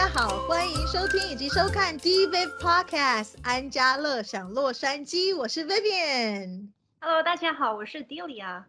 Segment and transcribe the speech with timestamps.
[0.00, 6.68] 家好，欢迎收听以及收看 D Wave Podcast 安家乐享洛杉矶，我是 Vivian。
[7.02, 8.64] Hello，大家好，我是 Delia。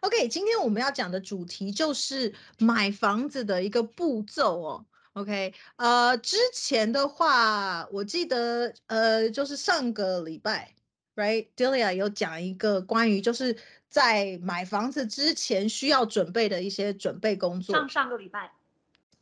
[0.00, 4.84] OK，今天我们要讲的主题就是买房子的一个步骤哦。
[5.14, 10.74] OK，呃，之前的话，我记得呃，就是上个礼拜
[11.14, 13.56] ，Right，Delia 有讲一个关于就是
[13.88, 17.74] 在买房子之前需要准备的一些准备工作。
[17.74, 18.52] 上上个礼拜，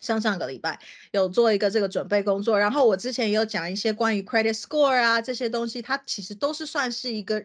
[0.05, 0.79] 上上个礼拜
[1.11, 7.45] 有做一个这个准备工作，然后我之前也有讲一些关于 credit score 啊这些东西，它其实都是算是一个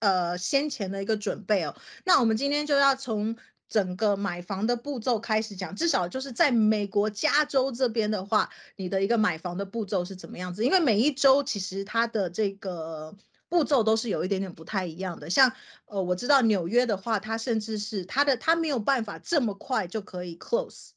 [0.00, 1.74] 呃先前的一个准备哦。
[2.04, 3.36] 那我们今天就要从
[3.68, 10.64] 整个买房的步骤开始讲，至少就是在美国加州这边的话，你的一个买房的步骤是怎么样子？
[10.64, 13.14] 因为每一州其实它的这个
[13.48, 15.30] 步骤都是有一点点不太一样的。
[15.30, 15.52] 像
[15.86, 20.90] 呃，我知道纽约的话，它甚至是它的它没有办法这么快就可以 close。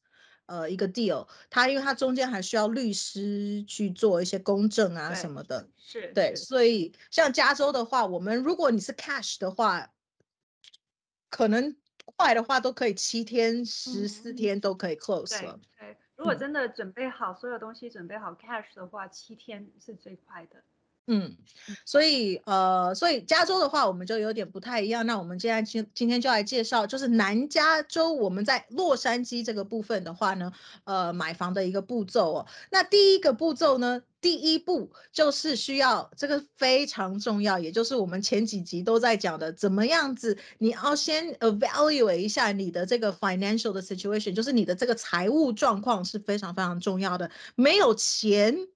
[0.54, 9.92] 呃，一个 deal，他因为他中间还需要律师去做一些公证啊什么的，是对，是所以像加州的话，我们如果你是 cash 的话，
[11.31, 15.59] 可能快的话都可以七天、十四嗯天都可以 close 对了。
[15.80, 15.98] 对。
[16.16, 20.64] 如果嗯真的准备好所有东西，准备好 cash 的话，七天是最快的。
[21.06, 21.36] 嗯，
[21.86, 25.06] 所以呃，所以加州的话，我们就有点不太一样。
[25.06, 30.54] 那我们今天今今天就来介绍，就是南加州我们在洛杉矶这个部分的话呢，
[30.86, 32.48] 呃，买房的一个步骤哦。
[32.72, 47.30] 那第一个步骤呢，第一步就是需要这个非常重要，也就是我们前几集都在讲的，怎么样子你要先 evaluate 一下你的这个 financial 的 situation，就是你的这个财务状况是非常非常重要的。
[47.56, 48.70] 没有钱。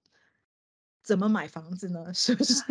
[1.07, 2.03] 怎么买房子呢？
[2.13, 2.61] 是不是？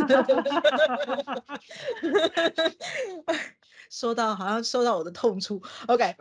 [3.88, 5.62] 说到好像说到我的痛处。
[5.86, 6.14] OK，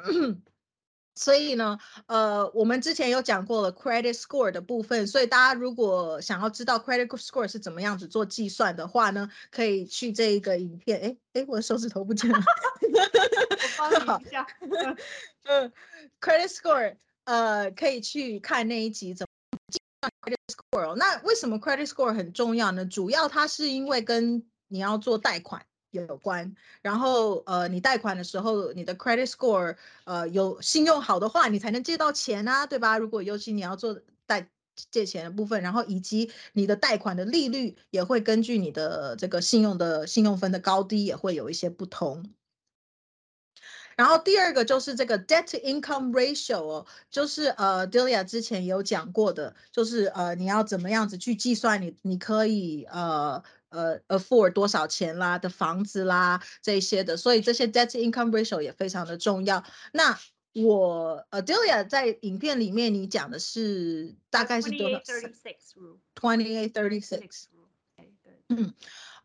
[1.13, 11.01] 所以呢，呃，我们之前有讲过了 credit score 的部分，所以大家如果想要知道 credit score 是怎么样子做计算的话呢，可以去这一个影片。
[11.01, 12.40] 哎哎，我的手指头不见了。
[13.78, 14.47] 我帮你一下。
[15.44, 15.69] 嗯
[16.22, 16.95] ，credit score，
[17.25, 19.34] 呃，可以去看那一集怎么
[20.21, 20.95] credit score 哦。
[20.95, 22.85] 那为什么 credit score 很重要呢？
[22.85, 32.97] 主要它是因为跟你要做贷款有关，然后呃，你贷款的时候，你的 credit score 呃有信用好的话，你才能借到钱啊，对吧？
[32.97, 34.49] 如果尤其你要做贷
[34.91, 42.33] 借钱的部分，然后以及你的贷款的利率也会根据你的这个信用的信用分的高低也会有一些不同。
[43.95, 59.63] 然后第二个就是这个 debt to income ratio 哦，就是呃 Delia 之前有讲过的，就是呃你要怎么样子去计算你你可以呃呃 afford 多少钱啦的房子啦这些的，所以这些 debt to income ratio 也非常的重要。
[59.94, 60.19] 那
[60.53, 65.97] 我呃 Delia 在影片里面你讲的是大概是多少？Twenty eight thirty six rule。
[66.16, 67.47] ？Twenty eight thirty six。
[67.51, 68.73] rule。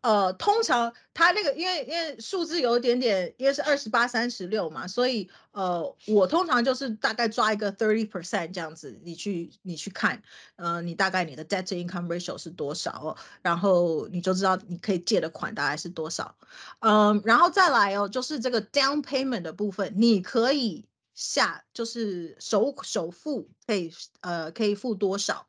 [0.02, 10.22] 呃，通常它那个因为因为数字有一点点，因为是二十八、三十六嘛，所以呃，我通常就是大概抓一个 thirty percent 这样子，你去你去看，
[10.56, 16.34] 呃，你大概你的 debt to income ratio 是多少哦，然后你就知道你可以借的款大概是多少，
[16.78, 25.46] 嗯，然后再来哦，就是这个 down payment 的部分，你可以下就是首首付可以呃可以付多少。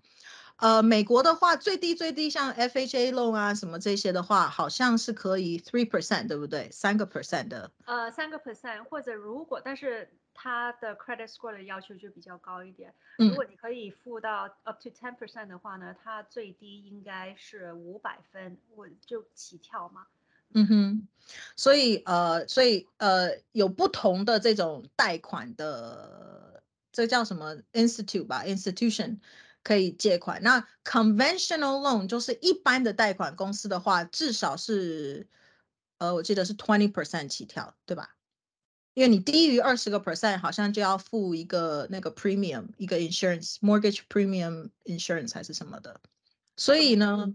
[0.61, 6.69] 呃，美国的话最低最低像 FHA loan 啊什么这些的话，好像是可以 three percent，对不对？
[6.71, 7.71] 三个 percent 的。
[7.85, 12.93] 呃，三个 percent 或者如果，但是它的 credit score 的要求就比较高一点。
[13.17, 20.05] 嗯如果你可以付到 up to ten percent 的话呢，它最低应该是五百分，我就起跳嘛。
[20.53, 21.07] 嗯哼，
[21.55, 26.61] 所以呃，所以呃，有不同的这种贷款的，
[26.91, 29.17] 这叫什么 institute 吧，institution
[29.63, 30.41] 可以借款。
[30.43, 35.27] 那 conventional loan 就是一般的贷款公司的话，至少是
[35.97, 38.15] 呃，我记得是 twenty percent 起跳，对吧？
[38.93, 46.01] 因为你低于二十个 percent，好像就要付一个那个 premium，一个 insurance mortgage premium insurance 还是什么的。
[46.57, 47.33] 所以呢，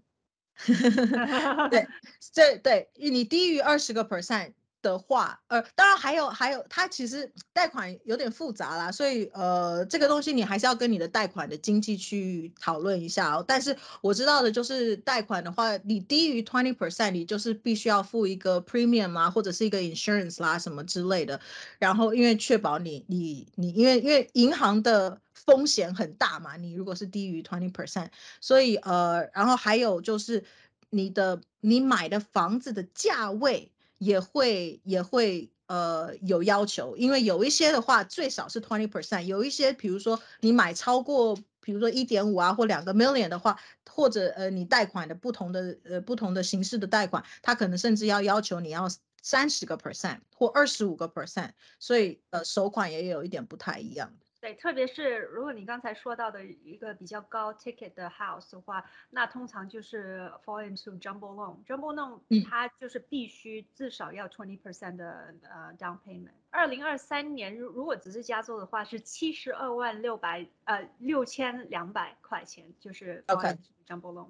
[1.70, 1.88] 对，
[2.32, 4.52] 这对你低于二十个 percent
[4.86, 13.44] 的话，呃，当然还有还有，它其实贷款有点复杂啦，所以呃，这个东西你还是要跟你的贷款的经济去讨论一下哦。
[13.46, 21.40] 但是我知道的就是贷款的话，你低于 twenty percent，你就是必须要付一个 premium 啊，或者是一个 insurance 啦什么之类的。
[21.78, 28.10] 然后因为确保你你你，因为因为银行的风险很大嘛，你如果是低于 twenty percent，
[28.40, 30.44] 所以呃，然后还有就是
[30.90, 33.72] 你的你买的房子的价位。
[33.98, 43.58] 也会也会呃有要求，因为有一些的话最少是 twenty percent，有一些比如说你买超过，比如说一点五啊或两个 million 的话，
[43.90, 48.88] 或者呃你贷款的不同的呃不同的形式的贷款，它可能甚至要要求你要
[49.22, 51.50] 三十个 percent 或二十五个 percent，
[51.80, 54.12] 所以呃首款也有一点不太一样。
[54.40, 61.64] 对，特别是如果你刚才说到的一个比较高 ticket 的 house 的话，那通常就是 fall into jumbo loan。
[61.64, 66.32] jumbo loan 它就是必须至少要 twenty percent 的呃 down payment。
[66.50, 73.56] 二零二三年如如果只是加州的话是七十二万六百呃六千两百块钱，就是 OK
[73.86, 74.28] jumbo loan。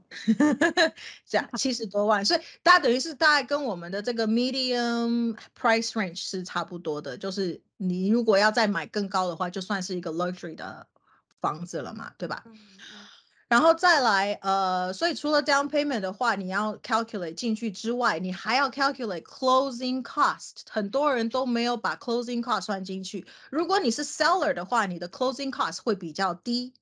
[1.26, 7.62] 这样七十多万，所以大家等于是大概跟我们的这个 medium price range 是差不多的，就是。
[7.78, 10.86] 你如果要再买更高的话，就算是一个 luxury 的
[11.42, 12.42] 房子了嘛，对吧？
[13.48, 20.62] 然后再来，呃，所以除了 down payment 的话，你要 calculate 进去之外，你还要 calculate closing cost。
[20.68, 23.24] 很多人都没有把 closing cost 算进去。
[23.50, 26.72] 如果你是 seller 的话，你的 closing cost 会比较低。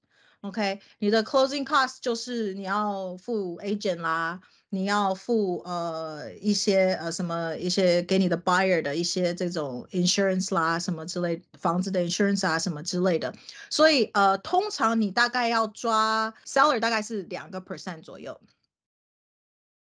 [0.40, 4.40] OK，你的 closing cost 就是你要付 agent 啦。
[4.74, 13.34] 你要付呃一些呃什么一些给你的 buyer 的一些这种 insurance 啦什么之类房子的 insurance 啊什么之类的，
[13.70, 18.40] 所以呃通常你大概要抓 seller 大概是两个 percent 左右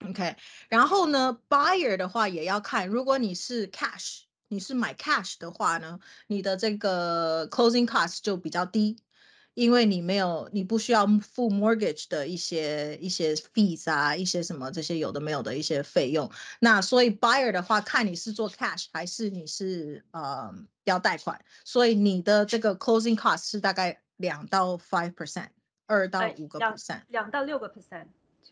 [0.08, 0.36] ，OK，
[0.68, 8.98] 然后呢 buyer 的话也要看，如果你是 cash 你是买 cash 的话呢，你的这个 closing cost 就比较低。
[9.54, 16.32] 因为你没有，你不需要付 mortgage 的一些一些 fees 啊，一些什么这些有的没有的一些费用。
[16.60, 20.54] 那所以 buyer 的话，看你是做 cash 还是你是呃
[20.86, 25.50] 要贷款，所以你的这个 closing cost 是大概两到 five percent，
[25.86, 28.08] 二到五个 percent，两到六个 percent，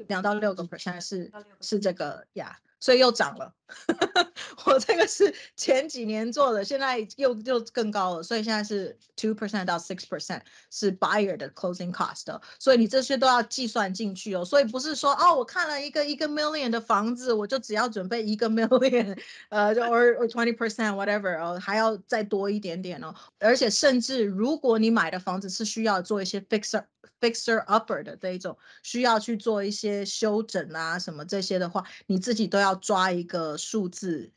[0.07, 1.31] 两到六个 percent 是
[1.61, 2.59] 是这个呀。
[2.81, 3.53] 所以又涨了，
[4.65, 12.25] 我这个是前几年做的，现在又又更高了，所以现在是 two percent 到 six percent 是 buyer 的 closing cost，
[12.59, 14.43] 所以你这些都要计算进去哦。
[14.43, 19.17] 所以不是说哦，我看了一个一个 million 的房子，我就只要准备一个 million，
[19.49, 23.13] 呃，就 or or twenty percent whatever 哦，还要再多一点点哦。
[23.39, 26.83] 而且甚至如果你买的房子是需要做一些 fixer。
[27.21, 34.31] fixer upper 的这一种需要去做一些修整啊什么这些的话，你自己都要抓一个数字，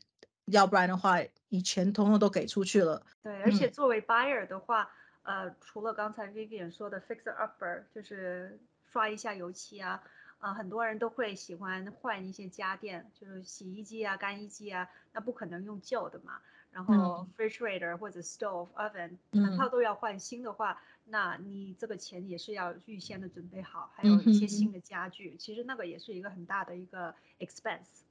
[0.45, 1.17] 要不然的话，
[1.49, 3.01] 你钱通通都给出去了。
[3.23, 4.91] 对，而且作为 buyer 的话，
[5.23, 8.59] 呃，除了刚才 Vivian 说的 fixer upper，就是
[8.91, 10.03] 刷一下油漆啊，
[10.37, 16.39] 啊，很多人都会喜欢换一些家电，就是洗衣机啊、干衣机啊，那不可能用旧的嘛。
[16.71, 20.81] 然后 refrigerator 或者 stove oven 全套都要换新的话。
[21.05, 28.02] 那你这个钱也是要预先的准备好，还有一些新的家具，其实那个也是一个很大的一个 expense。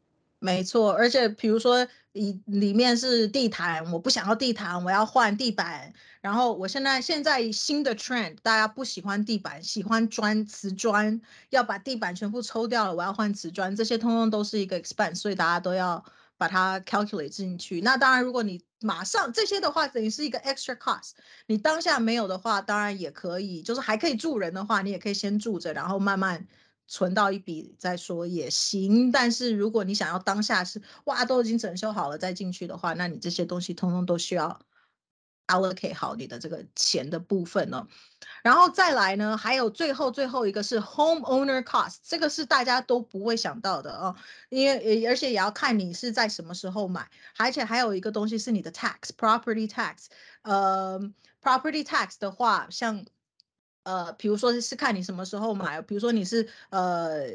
[0.43, 5.93] 没错，而且比如说里里面是地毯，我不想要地毯，我要换地板。
[6.21, 16.05] 然后我现在现在新的 trend，大家不喜欢地板，喜欢砖瓷砖，要把地板全部抽掉了，我要换瓷砖，这些通通都是一个 expense，所以大家都要。
[16.39, 21.12] 把它 calculate 进去，那当然，如果你马上这些的话，等于是一个 extra cost。
[21.47, 26.49] 你当下没有的话，当然也可以，就是还可以住人的话，你也可以先住着，然后慢慢
[26.93, 29.11] 存到一笔再说也行。
[29.11, 34.61] 但是如果你想要当下是哇都已经整修好了再进去的话，那你这些东西通通都需要
[35.46, 37.89] allocate 好你的这个钱的部分呢。
[38.43, 44.15] 然后再来呢，还有最后最后一个是 homeowner cost，这个是大家都不会想到的哦，
[44.51, 47.08] 因为而且也要看你是在什么时候买，
[47.39, 50.08] 而且还有一个东西是你的 tax，property tax，
[50.43, 51.01] 呃
[51.41, 53.05] ，property tax 的话，像
[53.84, 57.27] 呃，比如说是看你什么时候买，比如说你是呃，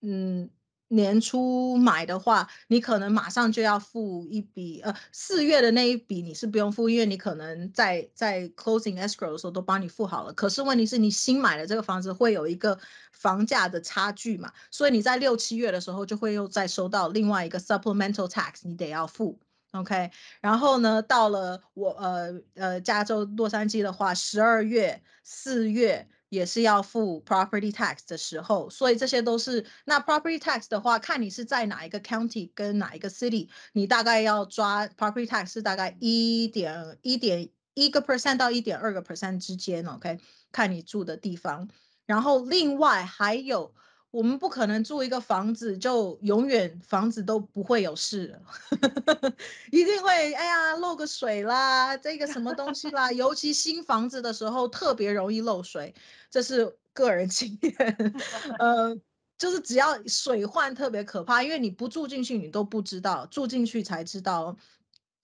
[0.00, 0.50] 嗯。
[0.88, 10.32] 年初买的话，你可能马上就要付一笔，呃，四月的那一笔你是不用付，因为你可能在在 closing escrow 的时候都帮你付好了。
[10.34, 12.78] 可是问题是你新买的这个房子会有一个
[13.10, 19.40] 房价的差距嘛，所以你在六七月的时候就会又再收到另外一个 supplemental tax，你得要付
[19.74, 20.10] ，OK。
[20.40, 26.08] 然后呢，到了我呃呃加州洛杉矶的话，十二月、四月。
[26.30, 39.38] 也是要付 property tax 的时候，所以这些都是那 property tax 的话，看你是在哪一个 county 跟哪一个 city，你大概要抓 property tax 是大概一点一点一个 percent 到一点二个 percent
[39.38, 40.18] 之间，OK，
[40.50, 41.68] 看你住的地方，
[42.04, 43.72] 然后另外还有。
[44.14, 48.40] 我们不可能住一个房子就永远房子都不会有事，
[49.72, 55.92] 一定会哎呀漏个水啦，这个什么东西啦，尤其新房子的时候特别容易漏水，
[56.30, 58.14] 这是个人 经验，
[58.60, 58.96] 呃，
[59.36, 64.56] 就是只要水患特别可怕，因为你不住进去你都不知道，住进去才知道。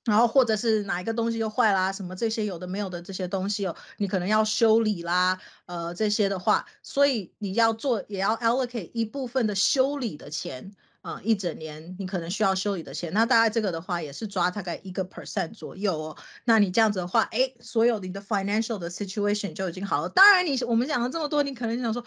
[0.04, 16.16] 然后或者是哪一个东西又坏啦，什么这些有的没有的这些东西哦，你可能要修理啦，呃，这些的话，所以你要做也要 allocate 一部分的修理的钱啊，一整年你可能需要修理的钱，那大概这个的话也是抓大概一个 percent 左右哦。
[16.45, 20.09] 那你这样子的话，哎，所有你的 financial 的 situation 就已经好了。
[20.09, 22.04] 当然，你我们讲了这么多，你可能想说，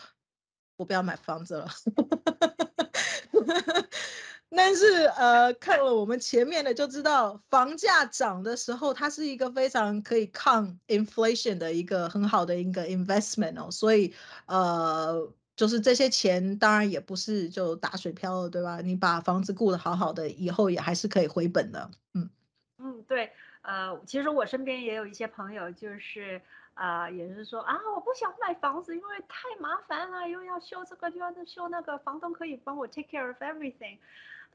[0.78, 1.68] 我不要买房子了。
[4.56, 13.72] 但是呃，看了我们前面的就知道，房价涨的时候，它是一个非常可以抗 inflation 的一个很好的一个 investment 哦。
[13.72, 14.14] 所以
[14.46, 18.82] 呃，就是这些钱当然也不是就打水漂了，对吧？
[18.82, 21.90] 你把房子顾得好好的，以后也还是可以回本的。
[22.14, 22.30] 嗯
[22.78, 23.32] 嗯，对，
[23.62, 26.42] 呃，其实我身边也有一些朋友，就是
[26.74, 33.98] 啊，也是说啊，我不想买房子，因为太麻烦了，又要修这个，又要修那个，房东可以帮我 take care of everything。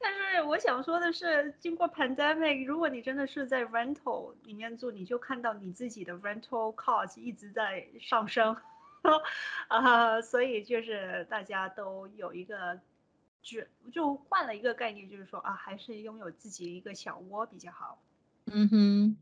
[0.01, 8.55] 但是我想说的是，经过 pandemic，如果你真的是在 rental 里面住，你就看到你自己的 rental cost 一直在上升，
[9.67, 12.79] 啊，所以就是大家都有一个，
[13.41, 18.01] 就就换了一个概念，就是说啊，还是拥有自己一个小窝比较好。
[18.45, 19.17] 嗯哼，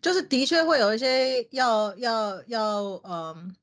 [0.00, 3.54] 就是的确会有一些要要要，嗯。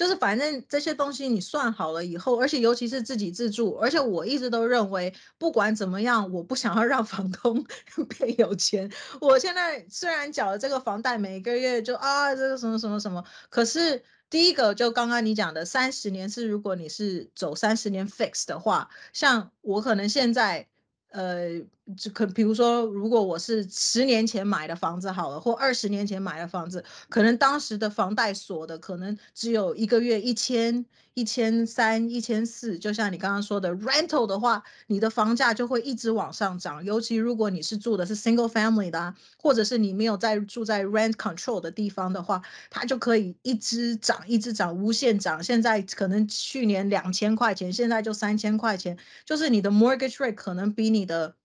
[0.00, 7.62] 就是反正这些东西你算好了以后，而且尤其是自己自住，而且我一直都认为，不管怎么样，我不想要让房东
[8.08, 8.90] 变有钱。
[9.20, 20.66] 我现在虽然缴了这个房贷，每个月就啊这个什么什么什么，可是第一个就刚刚你讲的三十年是，如果你是走三十年 fix 的话，像我可能现在。
[21.12, 21.60] 呃，
[21.96, 36.84] 就可比如说，如果我是十年前买的房子好了，或二十年前买的房子，可能当时的房贷锁的可能只有一个月一千、一千三、一千四，就像你刚刚说的，rental 的话，你的房价就会一直往上涨。
[36.84, 45.42] 尤其如果你是住的是 single family 的，或者是你没有在住在 rent control 的地方的话，它就可以一直涨，一直涨，无限涨。
[45.42, 50.90] 现在可能去年两千块钱，现在就三千块钱，就是你的 mortgage rate 可能比。
[50.90, 51.36] 你的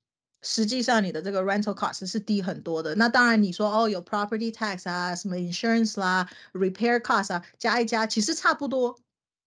[0.46, 2.94] 实际上你的这个 rental cost 是低很多的。
[2.96, 8.98] 那当然你说哦有 property tax 啊，什么 insurance 啦，repair cost 啊，加一加其实差不多。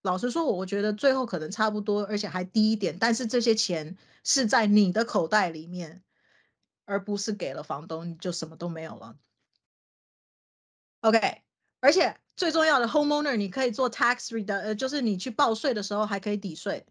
[0.01, 2.97] 老实说，我觉得最后可能差不多，而且还低一点。
[2.99, 6.03] 但是这些钱是在你的口袋里面，
[6.85, 9.15] 而不是给了房东，你就什么都没有了。
[11.01, 11.41] OK，
[11.79, 16.85] 而且最重要的 homeowner 你可以做 tax redu，呃，就是你去报税的时候还可以抵税。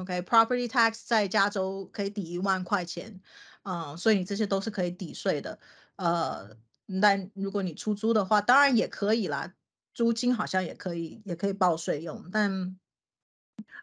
[0.00, 3.20] OK，property tax 在加州可以抵一万块钱，
[3.64, 5.58] 嗯，所以你这些都是可以抵税的。
[5.96, 6.56] 呃，
[7.02, 9.52] 但如果你出租的话，当然也可以啦，
[9.92, 12.30] 租金好像也可以，也可以报税用。
[12.32, 12.78] 但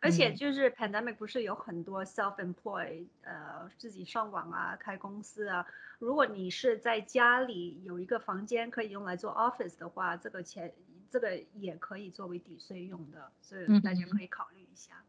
[0.02, 5.68] 而且就是 pandemic 不是有很多 self-employed，呃，自己上网啊，开公司啊。
[6.00, 10.74] 如果你是在家里有一个房间可以用来做 office 的话，这个钱
[11.12, 15.04] 这个也可以作为抵税用的，所以大家可以考虑一下。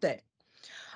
[0.00, 0.24] 对。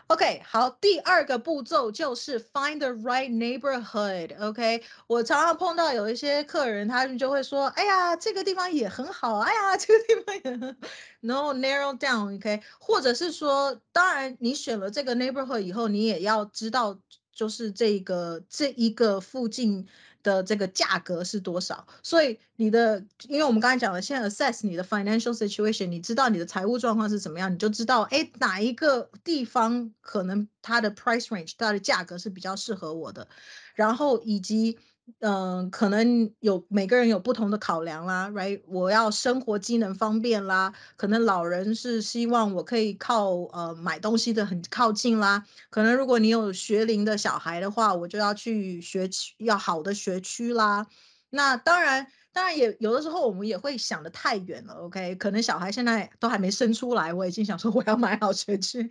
[0.09, 4.39] OK，好，第二个步骤就是 find the right neighborhood。
[4.39, 10.77] OK，我常常碰到有一些客人，他们就会说：“哎呀，这个地方也很好，哎呀，这个地方也很……”
[11.21, 16.99] 然后 narrow down，OK，或者是说，当然你选了这个 neighborhood 以后，你也要知道，
[17.33, 19.87] 就是这个这一个附近。
[20.25, 21.87] 的这个价格是多少？
[22.03, 33.29] 所以你的，因为我们刚才讲了，现在 assess 你的 financial situation，你知道你的财务状况是怎么样，你就知道，哎，哪一个地方可能它的 price range，它的价格是比较适合我的，
[33.77, 34.77] 然后以及。
[35.21, 38.63] 嗯，可能有每个人有不同的考量啦，right？
[38.67, 50.87] 我要生活机能方便啦，可能老人是希望我可以靠呃买东西的很靠近啦，可能如果你有学龄的小孩的话，我就要去学区要好的学区啦。
[51.29, 55.17] 那当然，当然也有的时候我们也会想的太远了，OK？
[55.17, 58.89] 可能小孩现在都还没生出来，我已经想说我要买好学区，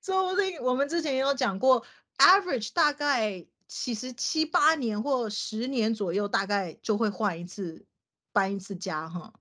[0.00, 1.84] 说不定我们之前也有讲过
[2.18, 3.44] ，average 大概。
[3.68, 7.84] 其实七八年或十年左右，大概就会换一次，
[8.32, 9.32] 搬一次家哈。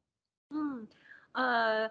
[0.50, 0.86] 嗯，
[1.31, 1.89] 呃，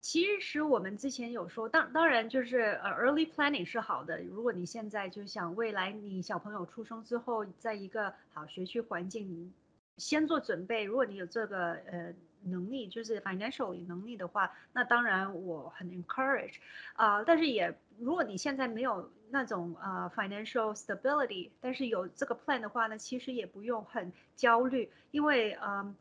[0.00, 4.20] 其实我们之前有说，当当然就是呃，early planning 是好的。
[4.24, 9.52] 如果你现在就想未来你小朋友出生之后，在一个好学区环境，
[9.98, 10.82] 先做准备。
[10.82, 12.12] 如果你有这个呃
[12.44, 16.54] 能力，就是 financial 能力的话，那当然我很 encourage
[16.94, 17.22] 啊。
[17.24, 19.10] 但是也如果你现在没有。
[19.34, 25.94] 那种呃 financial stability，但是有这个 plan 的话呢，其实也不用很焦虑，因为呃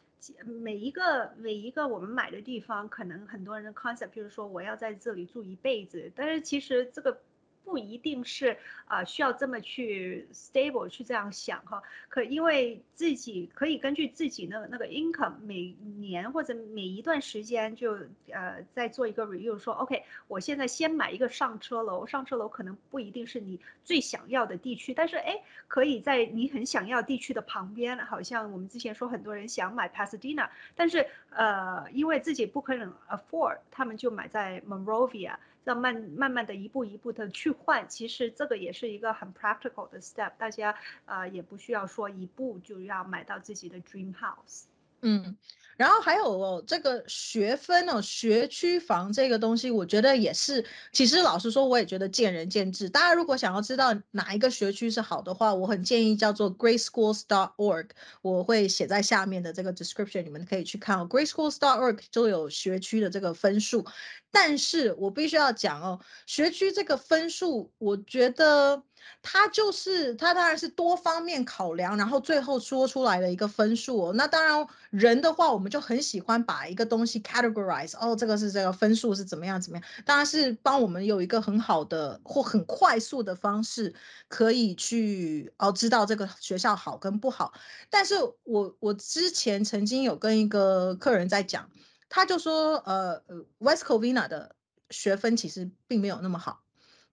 [0.44, 7.22] 每一个每一个我们买的地方，可能很多人的 concept 就是说我要在这里住一辈子，但是其实这个
[7.64, 17.98] 不一定是啊需要这么去 stable 去这样想哈，可因为自己可以根据自己那那个 income 每年或者每一段时间就
[18.32, 35.36] 呃再做一个 review，说 OK，我现在先买一个上车楼，上车楼可能不一定是你最想要的地区，但是哎可以在你很想要地区的旁边，好像我们之前说很多人想买 Pasadena，但是呃因为自己不可能 afford，他们就买在 Monrovia。
[35.64, 40.76] 要慢慢慢的一步一步的去换，其实这个也是一个很 practical 的 step，大家
[41.06, 44.64] 呃也不需要说一步就要买到自己的 dream house。
[45.02, 45.36] 嗯，
[45.78, 52.88] 然后还有哦，这个学分哦，学区房这个东西，我觉得也是，其实老实说，我也觉得见仁见智。
[52.88, 57.90] 大家如果想要知道哪一个学区是好的话，我很建议叫做 GreatSchools.org，
[58.22, 61.08] 我会写在下面的这个 description，你们可以去看哦。
[61.10, 63.86] GreatSchools.org 就有学区的这个分数，
[64.32, 68.84] 但是我必须要讲哦，学区这个分数，我觉得。
[69.22, 74.14] 它就是它，当然是多方面考量，然后最后说出来的一个分数哦。
[74.14, 83.94] 那当然人的话，我们就很喜欢把一个东西 categorize，哦，这个是这个分数是怎么样怎么样，当然是帮我们有一个很好的或很快速的方式，
[84.28, 87.54] 可以去哦知道这个学校好跟不好。
[87.90, 91.70] 但是我我之前曾经有跟一个客人在讲，
[92.10, 94.56] 他就说，呃呃，West Covina 的
[94.90, 96.64] 学分其实并没有那么好，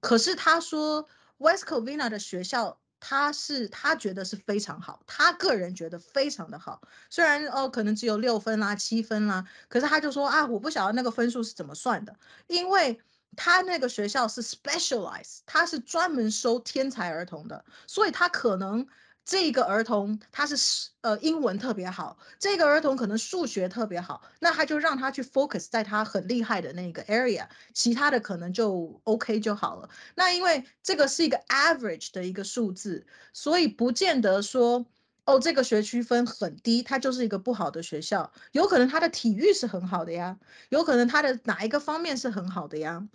[0.01, 1.07] 可是他说。
[1.39, 6.83] West Covina 的学校，他是他觉得是非常好，他个人觉得非常的好。
[7.11, 12.15] 虽然哦，可能只有六分啦、七分啦，可是他就说啊，我不晓得那个分数是怎么算的，
[12.47, 13.01] 因为
[13.37, 18.87] 他那个学校是 specialize，他是专门收天才儿童的，所以他可能。
[19.29, 20.57] 这个儿童他是
[21.03, 29.91] 呃英文特别好，这个儿童可能数学特别好，那他就让他去 focus 在他很厉害的那个 area，其他的可能就 OK 就好了。
[30.15, 34.87] 那因为这个是一个 average 的一个数字，所以不见得说
[35.27, 40.39] 哦这个学区分很低，它就是一个不好的学校，有可能他的体育是很好的呀，
[40.71, 43.07] 有可能他的哪一个方面是很好的呀。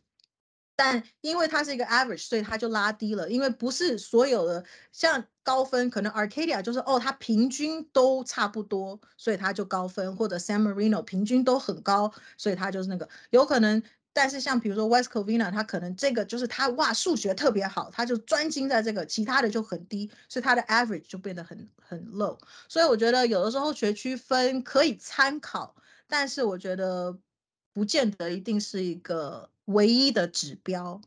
[0.75, 3.29] 但因为它是一个 average，所以它就拉低了。
[3.29, 13.81] 因为不是所有的像高分，可能 Arcadia 就是哦，它平均都差不多，所以它就高分，或者 San Marino 平均都很高，所以它就是那个有可能。
[14.15, 22.37] 但是像比如说 West Covina，它可能这个就是它哇数学特别好，它就专精在这个，其他的就很低，所以它的 average 就变得很很 low。
[22.67, 25.75] 所以我觉得有的时候学区分可以参考，
[26.07, 27.17] 但是我觉得
[27.73, 29.49] 不见得一定是一个。
[29.65, 31.01] 唯一的指标，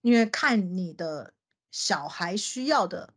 [0.00, 1.32] 因为看你的
[1.70, 3.14] 小孩需要的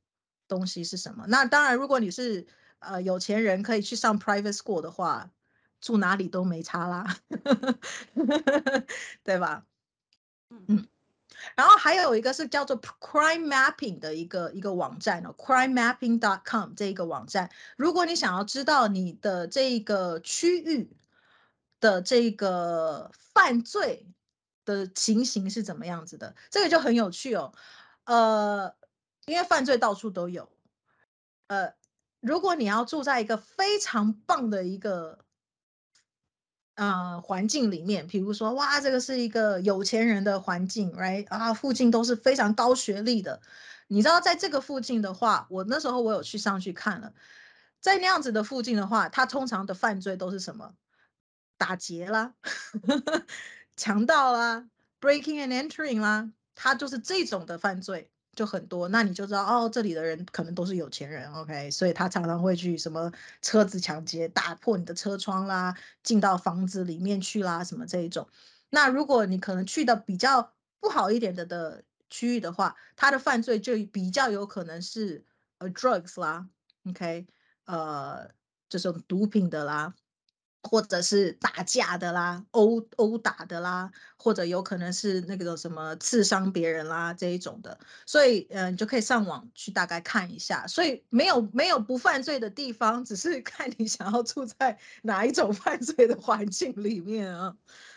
[0.48, 1.26] 东西是什么。
[1.28, 2.48] 那当然，如果你是
[2.80, 5.30] 呃有钱人，可以去上 private school 的话，
[5.82, 7.18] 住哪里都没差啦，
[9.24, 9.66] 对吧？
[10.50, 10.88] 嗯。
[11.56, 20.98] 然后还有一个是叫做 crime mapping 的一个一个网站哦，crime mapping dot com 这一个网站，如果你想要知道你的这个区域
[21.80, 24.06] 的这个犯罪。
[24.70, 26.36] 的情形是怎么样子的？
[26.52, 27.52] 这个就很有趣哦。
[28.04, 28.76] 呃，
[29.26, 30.48] 因为犯罪到处都有。
[31.48, 31.74] 呃，
[32.20, 35.26] 如果你要住在一个非常棒的一个
[36.76, 43.42] 呃环境里面，比如说，哇，这个是一个有钱人的环境，right 啊，附近都是非常高学历的。
[43.88, 47.12] 你知道，在这个附近的话，我那时候我有去上去看了，
[47.82, 50.76] 在那样子的附近的话，他通常的犯罪都是什么？
[51.58, 52.36] 打劫啦。
[53.80, 63.10] 强盗啦，breaking and entering 啦，他就是这种的犯罪就很多，那你就知道哦，这里的人可能都是有钱人，OK，所以他常常会去什么
[63.42, 68.28] 车子抢劫，打破你的车窗啦，进到房子里面去啦，什么这一种。
[68.70, 75.24] 那如果你可能去的比较不好一点的的区域的话，他的犯罪就比较有可能是
[75.60, 76.50] 呃 drugs 啦
[76.86, 77.28] ，OK，
[77.64, 78.30] 呃
[78.68, 79.96] 这种毒品的啦。
[80.64, 90.68] 或者是打架的啦，殴殴打的啦，或者有可能是那个什么刺伤别人啦这一种的，所以嗯，你就可以上网去大概看一下。
[90.68, 97.56] 所以没有没有不犯罪的地方，只是 看你想要住在 哪一种犯罪的环境里面啊。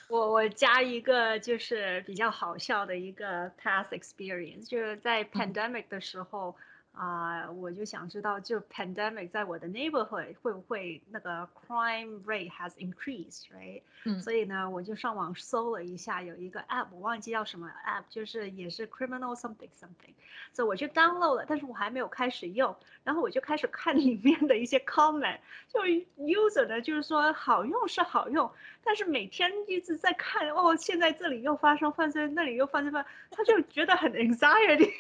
[0.08, 6.54] 我我加一个就是比较好笑的一个 past experience，就是在 pandemic 的时候。
[6.92, 13.80] 啊，我就想知道，就 pandemic 在我的 neighborhood 会不会那个 crime rate has increased，right？
[14.04, 20.12] 嗯，所以呢，我就上网搜了一下，有一个 app，我忘记叫什么 app，就是也是 criminal something something，
[20.52, 25.38] 所以我就 download 了，但是我还没有开始用，然后我就开始看里面的一些 comment，
[25.72, 25.80] 就
[26.18, 28.52] user 呢就是说好用是好用，
[28.84, 34.92] 但是每天一直在看，哦，现在这里又发生犯罪，那里又发生犯，他就觉得很 anxiety。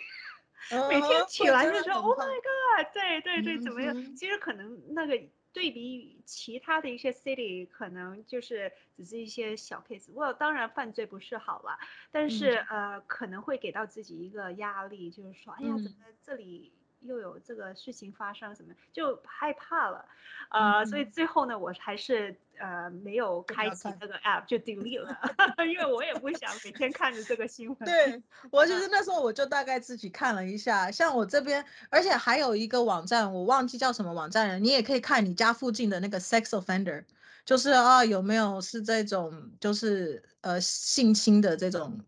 [0.88, 3.94] 每天起来就说 Oh my God，对对对，怎么样？
[4.14, 5.20] 其实可能那个
[5.52, 10.10] 对比其他的一些 city，可能就是只是一些小 case。
[10.12, 11.78] 我当然犯罪不是好了，
[12.10, 16.72] 但是呃可能会给到自己一个压力，就是说，哎呀，怎么这里？
[17.04, 20.04] 又有这个事情发生，什么就害怕了，
[20.50, 25.16] 呃，所以最后呢，我还是呃没有开启这个 app 就 delete 了，
[25.66, 27.78] 因为我也不想每天看着这个新闻。
[27.80, 37.04] 对我就是那时候我就大概自己看了一下，像我这边，而且还有一个网站，我忘记叫什么网站了，你也可以看你家附近的那个 sex offender，
[37.44, 42.04] 就是啊有没有是这种就是呃性侵的这种。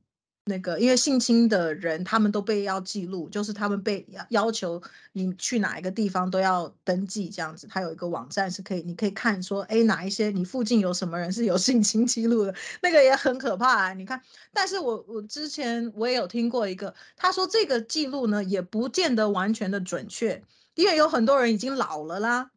[0.46, 7.66] 那个，因为性侵的人，他们都被要记录，就是他们被要要求你去哪一个地方都要登记这样子。
[7.66, 13.94] 他有一个网站是可以，你可以看说，哎，哪一些你附近有什么人是有性侵记录的，那个也很可怕啊。
[13.94, 14.20] 你看，
[14.52, 22.50] 但是我我之前我也有听过一个，他说这个记录呢也不见得完全的准确，因为有很多人已经老了啦。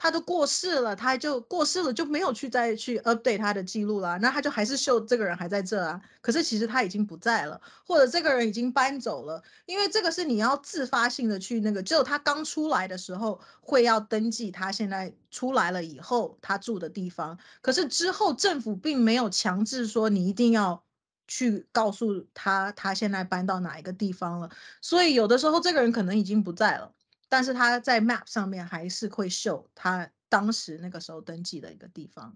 [0.00, 4.16] 他都过世了，他就过世了，就没有去再去 update 他的记录了。
[4.20, 9.42] 那他就还是秀这个人还在这啊，可是其实他已经不在了，或者这个人已经搬走了。
[9.66, 17.36] 因为这个是你要自发性的去那个，只有他刚出来的时候会要登记，他现在出来了以后他住的地方。
[17.60, 20.84] 可是之后政府并没有强制说你一定要
[21.26, 24.48] 去告诉他他现在搬到哪一个地方了。
[24.80, 26.94] 所以有的时候这个人可能已经不在了。
[27.28, 32.34] 但是他在 map 上面还是会秀他当时那个时候登记的一个地方，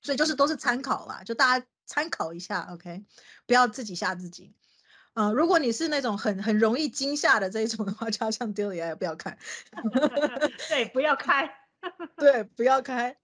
[0.00, 3.04] 所以就是都是参考啦，就大家参考一下，OK，
[3.46, 4.54] 不要自己吓自己。
[5.14, 9.38] 嗯，如果你是那种很很容易惊吓的这一种的话，就要像丢脸也不要看。
[10.70, 11.52] 对，不要开。
[12.16, 13.14] 对，不要开。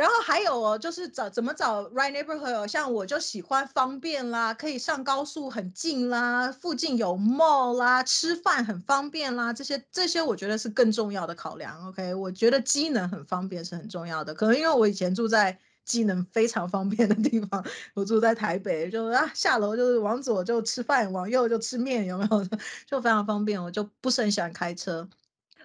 [0.00, 11.86] 然后还有哦，就是找怎么找 right neighborhood，像我就喜欢方便啦，可以上高速很近啦，附近有 mall 啦，吃饭很方便啦，这些这些我觉得是更重要的考量。
[11.86, 14.32] OK，我觉得机能很方便是很重要的。
[14.32, 22.48] 可能因为我以前住在机能非常方便的地方，我住在台北，就啊下楼就是往左就吃饭，往右就吃面，有没有？
[22.88, 25.06] 就非常方便，我就不是很喜欢开车。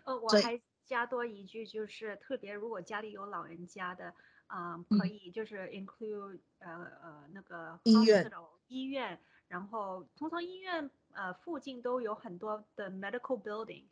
[0.03, 0.59] 呃，我还。
[0.85, 4.13] 加多一句，就是特别如果家里有老人家的，
[4.47, 8.31] 啊，可以就是 include 呃呃那个医院。
[8.67, 13.83] 医院，然后通常医院呃附近都有很多的 medical building，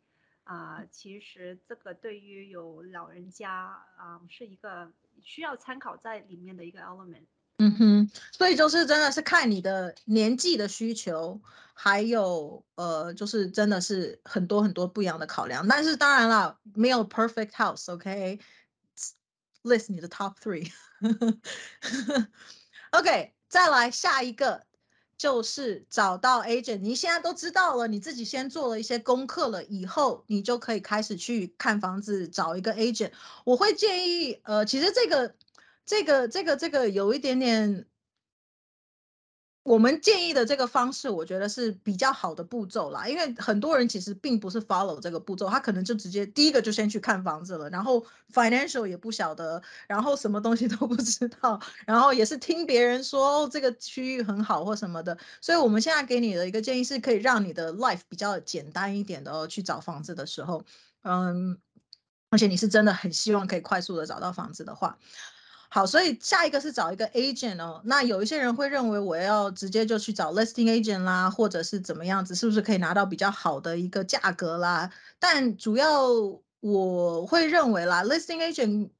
[0.42, 3.52] 啊，其实这个对于有老人家
[3.96, 7.26] 啊是一个需要参考在里面的一个 element。
[7.58, 11.40] 嗯哼，所以就是真的是看你的年纪的需求，
[11.72, 15.66] 还有呃，就是真的是很多很多不一样的考量。
[15.68, 18.40] 但是当然了，没有 perfect house，OK？List
[19.92, 20.68] 你的 top three。
[22.90, 24.64] OK，再来下一个
[25.16, 26.80] 就是找到 agent。
[26.80, 33.12] 你现在都知道了，你自己先做了一些功课了，以后你就可以开始去看房子，找一个 agent。
[33.44, 35.36] 我会建议，呃，其实这个。
[35.86, 37.86] 这个这个这个有一点点，
[39.62, 43.08] 我们建议的这个方式，我觉得是比较好的步骤啦。
[43.08, 55.18] 因为很多人其实并不是 follow 这个步骤，他可能就直接第一个就先去看房子了，然后 financial 也不晓得，然后什么东西 都不知道，然后也是听别人说哦这个区域很好或什么的。
[55.40, 60.64] 所以我们现在给你的一个建议是，可以让你的 life 比较简单一点的哦，去找房子的时候，
[61.02, 61.58] 嗯，
[62.30, 64.98] 而且你是真的很希望可以快速的找到房子的话。
[65.74, 67.82] 好，所以下一个是找一个 agent 哦。
[67.84, 74.88] 那有一些人会认为我要直接就去找 listing agent 啦，或者是怎么样子，是不是可以拿到比较好的一个价格啦？
[75.18, 76.06] 但主要
[76.60, 78.90] 我会认为啦，listing agent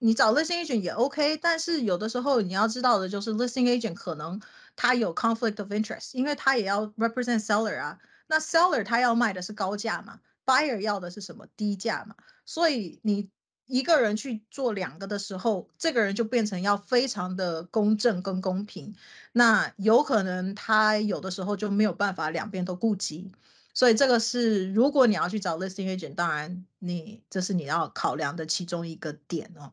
[0.00, 4.40] 你找 listing agent 也 OK，但是有的时候你要知道的就是 listing agent 可能
[4.74, 8.00] 他有 conflict of interest，因为他也要 represent seller 啊。
[8.26, 13.30] 那 seller 他要卖的是高价嘛，buyer 要的是什么低价嘛，所以你。
[13.66, 18.94] 一个人去做两个的时候，这个人就变成要非常的公正跟公平，
[19.32, 23.32] 那有可能他有的时候就没有办法两边都顾及，
[23.72, 29.72] 所以这个是如果你要去找 listing agent，当然你这是你要考量的其中一个点哦。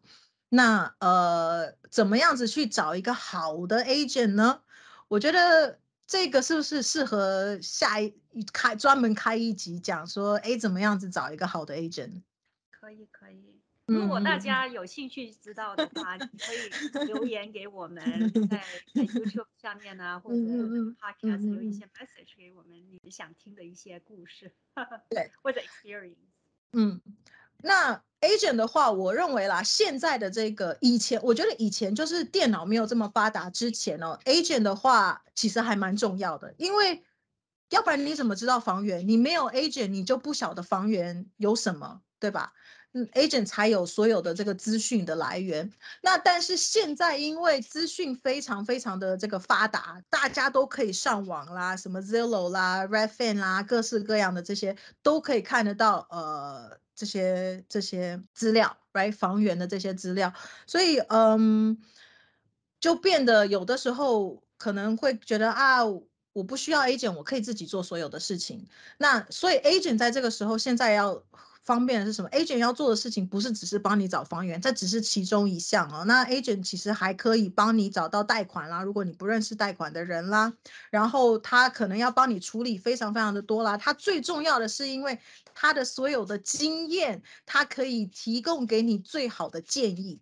[0.50, 4.62] 那呃，怎么样子去找一个好的 agent 呢？
[5.08, 8.14] 我觉得这个是不是适合下一
[8.52, 12.22] 开专门开一集讲说，哎，怎么样子找一个好的 agent？
[12.70, 13.61] 可以可以，
[13.94, 18.04] 如果大家有兴趣知道的话，你可以留言给我们，
[18.50, 24.54] 在在 YouTube 下面呢，或者 Podcast 留一些 message 给我们，你想听的一些故事，
[25.10, 26.16] 对， 或者 experience。
[26.74, 27.02] 嗯，
[27.58, 37.04] 那 agent 的话，我认为啦，现在的这个以前，我觉得以前就是电脑没有这么发达之前哦，agent 的话其实还蛮重要的，因为。
[37.72, 39.08] 要不然你怎么知道房源？
[39.08, 42.52] 你没有 agent，你就不晓得房源有什么，对吧？
[42.94, 45.72] 嗯，agent 才有所有的这个资讯的来源。
[46.02, 56.06] 那但是现在因为资讯非常非常的这个发达，大家都可以上网啦，什么 Zillow 啦、Redfin 啦，各式各样的这些都可以看得到。
[56.10, 59.14] 呃，这些这些资料，right？
[59.14, 60.34] 房源的这些资料，
[60.68, 61.78] 所以嗯，
[62.80, 65.82] 就变得有的时候可能会觉得啊。
[66.34, 68.66] 我不需要 agent，我可以自己做所有的事情。
[68.98, 71.22] 那所以 agent 在这个时候现在要
[71.72, 76.04] 方便的是什么？agent 要做的事情不是只是帮你找房源，这只是其中一项哦。
[76.06, 80.54] 那 agent 其实还可以帮你找到贷款啦，如果你不认识贷款的人啦，
[80.90, 83.78] 然后他可能要帮你处理非常非常的多啦。
[83.78, 85.18] 他最重要的是因为
[85.54, 90.20] 他的所有的经验，他可以提供给你最好的建议。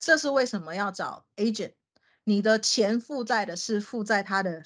[0.00, 1.74] 这是为什么要找 agent？
[2.24, 4.64] 你的钱负债的是负债他的。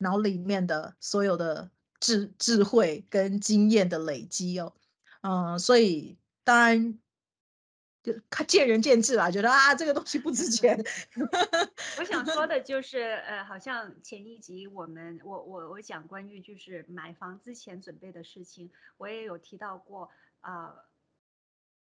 [0.00, 4.72] 脑里面的所有的智智慧跟经验的累积哦，
[5.22, 6.98] 嗯，所以当然
[8.02, 10.82] 就看见仁见智啦，觉得啊这个东西不值钱。
[11.98, 20.74] 我想说 的就是，呃，好像前一集我们我我我讲关于就是买房之前准备的事情，我也有提到过啊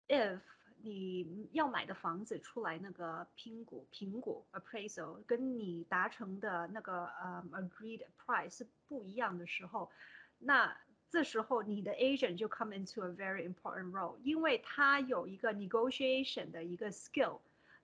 [0.07, 0.39] ，if。
[0.83, 9.91] 你要买的房子出来那个评估评估 appraisal 跟你达成的那个呃 agreed price 是不一样的时候，
[10.39, 10.75] 那
[11.11, 17.39] 这时候你的 agent 就 come into a very important role，因为他有一个 negotiation 的一个 skill，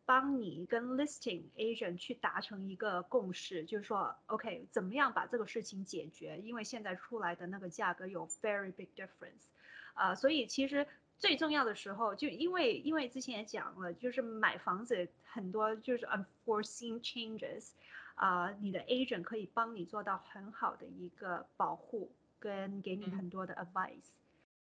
[0.05, 9.45] 帮你跟 listing agent 去达成一个共识，就是说 OK 怎么样把这个事情解决，因为现在出来的那个价格有 very big difference，
[9.93, 10.87] 啊，所以其实。
[11.19, 17.71] 最重要的时候，就因为因为之前也讲了，就是买房子很多就是 unforeseen changes，
[18.13, 24.10] 啊，你的 agent 可以帮你做到很好的一个保护，跟给你很多的 advice，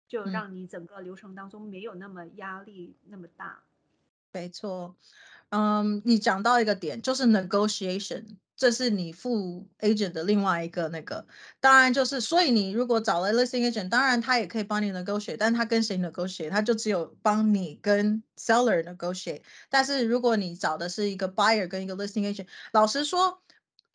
[0.09, 3.63] 就让你整个流程当中没有那么压力那么大。
[4.33, 4.95] 没错，
[5.51, 8.37] 嗯，你讲到一个点，就是 negotiation。
[8.57, 11.27] 这是你付 agent 的另外一个那个，
[11.61, 19.43] 当然就是，所以你如果找了 listing agent，当然他也可以帮你 negotiate，但他跟谁 negotiate，他就只有帮你跟 seller negotiate。
[19.69, 23.43] 但是如果你找的是一个 buyer 跟一个 listing agent，老实说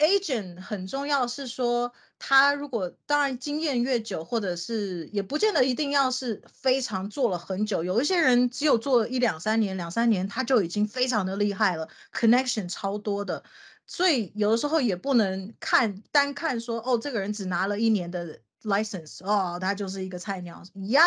[0.01, 13.43] ，agent 很重要是说，他如果当然经验越久，或者是也不见得一定要是非常做了很久，有一些人只有做一两三年，两三年他就已经非常的厉害了，connection 超多的。
[13.87, 21.01] 所以有的时候也不能看单看说哦，这个人只拿了一年的 license 哦，他就是一个菜鸟呀，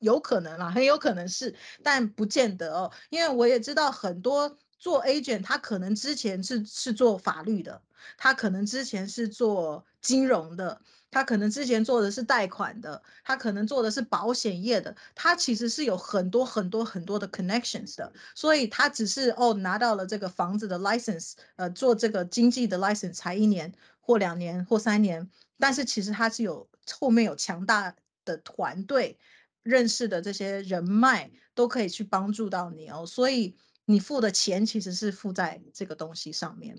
[0.00, 7.82] 有可能啦，很有可能是，但不见得哦，因为我也知道很多做 agent，他可能之前是是做法律的，
[8.16, 10.80] 他可能之前是做金融的。
[11.10, 26.68] 他可能之前做的是贷款的，他可能做的是保险业的，他其实是有很多很多很多的 connections 的，所以他只是哦拿到了这个房子的 license，呃，做这个经济的 license 才一年或两年或三年，但是其实他是有
[27.00, 29.18] 后面有强大的团队，
[29.62, 33.56] 认识的这些人脉都可以去帮助到你哦，所以
[33.86, 36.78] 你付的钱其实是付在这个东西上面。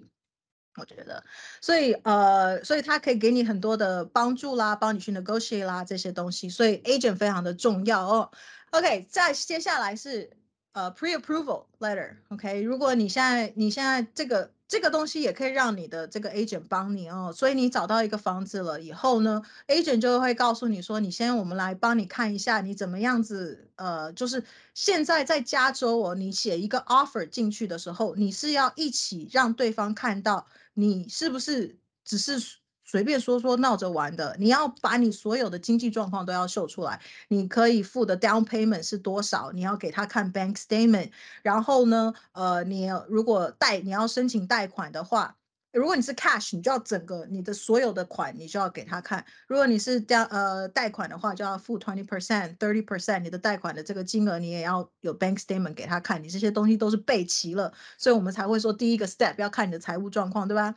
[0.80, 1.24] 我觉得，
[1.62, 8.32] 所以呃，所以他可以给你很多的帮助啦，帮你去 negotiate 啦这些东西，所以 agent 非常的重要哦。
[8.72, 10.30] OK，再接下来是
[10.72, 14.52] 呃 pre-approval letter，OK，如果你现在你现在这个。
[14.70, 24.44] 这个东西也可以让你的这个 agent 帮你哦，所以你找到一个房子了以后呢，agent 就会告诉你说，你先我们来帮你看一下你怎么样子，呃，就是
[24.76, 30.46] 现在在加州哦，你写一个 offer 进去的时候，你是要一起让对方看到
[30.80, 32.60] 你是不是只是。
[32.92, 37.00] 随便说说闹着玩的，你要把你所有的经济状况都要秀出来。
[37.28, 39.52] 你可以付的 down payment 是多少？
[39.52, 41.12] 你要给他看 bank statement。
[41.44, 45.38] 然后呢，呃，你如果贷你要申请贷款的话，
[45.72, 49.24] 如果你是 cash，你就要整个你的所有的款你就要给他看。
[49.48, 56.24] 如果你是贷呃贷款的话，就要付 twenty percent、thirty percent，你的贷款的这个金额你也要有 bank statement 给他看。
[56.24, 60.74] 你这些东西都是备齐了，所以我们才会说第一个 step 要看你的财务状况，对吧？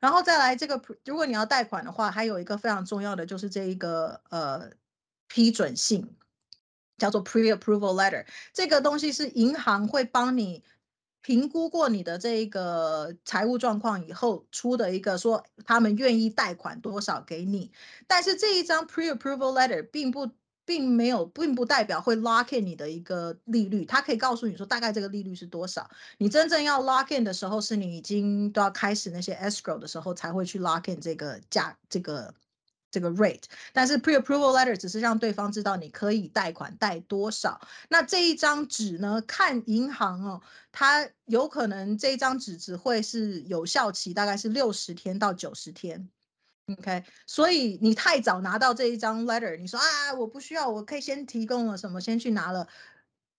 [0.00, 4.70] 然后再来这个，如果你要贷款的话，还有一个非常重要的就是这一个呃
[5.26, 6.14] 批准信，
[6.96, 8.24] 叫做 pre-approval letter。
[8.52, 10.62] 这个东西是银行会帮你
[11.28, 17.70] 评估过你的这个财务状况以后出的一个说他们愿意贷款多少给你。
[18.06, 20.30] 但是这一张 pre-approval letter 并不。
[20.64, 25.88] 并没有，并不代表会 lock in 你的一个利率，它可以告诉你说大概这个利率是多少。
[26.18, 32.34] 你真正要 lock in 的时候，是你已经都要开始那些 escrow 的时候才会去 lock in 这个价，这个
[32.90, 33.44] 这个 rate。
[33.72, 37.60] 但是 pre-approval letter 只是让对方知道你可以贷款贷多少。
[37.88, 40.40] 那这一张纸呢，看银行哦，
[40.72, 46.10] 它有可能这一张纸只会是有效期大概是六十天到九十天。
[46.78, 52.68] OK，所以你太早拿到这一张 letter，你说啊，我不需要，我可以先提供了什么，先去拿了，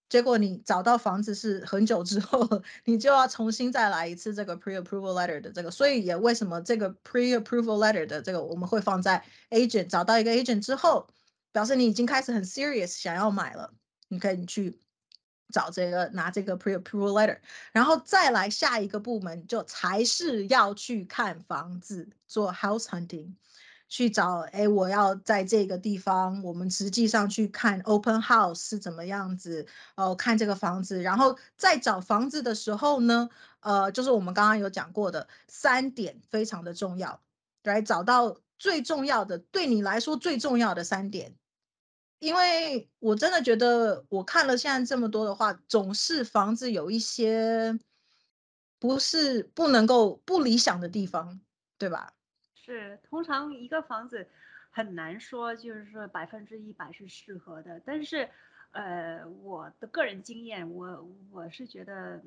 [0.10, 11.08] 结果你找到房子是很久之后，你就要重新再来一次这个 pre-approval letter 的这个，所以也为什么这个 pre-approval letter 的这个我们会放在 agent 找到一个 agent 之后，
[11.52, 13.74] 表示你已经开始很 serious 想要买了，
[14.08, 14.80] 你可以去。
[15.52, 17.40] 找这个拿这个 pre-approval letter，
[17.72, 23.34] 然后再来下一个部门就才是要去看房子做 house hunting，
[23.90, 33.30] 去找哎我要在这个地方，我们实际上去看 open house 是怎么样子哦，看这个房子，然后在找房子的时候呢，
[33.62, 37.20] 呃，就是我们刚刚有讲过的三点非常的重要，
[37.64, 41.36] 来找到最重要的对你来说最重要的三点。
[42.20, 47.80] 因为我真的觉得，我看了现在这么多的话，总是房子有一些
[48.78, 51.40] 不是不能够不理想的地方，
[51.78, 52.14] 对吧？
[52.70, 54.28] 是，通常一个房子
[54.70, 57.82] 很难说，就是说百分之一百是适合的。
[57.84, 58.30] 但是，
[58.72, 62.22] 呃，我的个人经验，我我是觉得，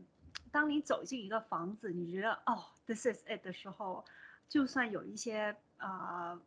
[0.51, 4.05] 当你走进一个房子，你觉得哦，this is it 的时候，
[4.49, 6.41] 就算有一些啊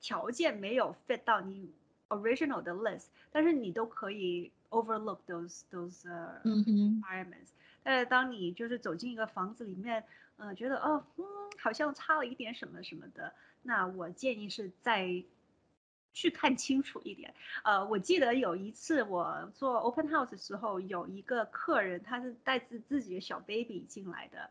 [0.00, 1.74] 条件没有 fit 到你。
[2.12, 7.52] original 的 list，但是你都可以 overlook those those uh, environments。
[7.82, 10.04] 但是当你就是走进一个房子里面，
[10.42, 11.24] 呃，觉得哦，嗯，
[11.58, 15.22] 好像差了一点什么什么的，那我建议是再
[16.12, 17.32] 去看清楚一点。
[17.62, 24.50] 呃，我记得有一次我做 open house 的时候，有一个客人他是带着自己的小 baby 进来的，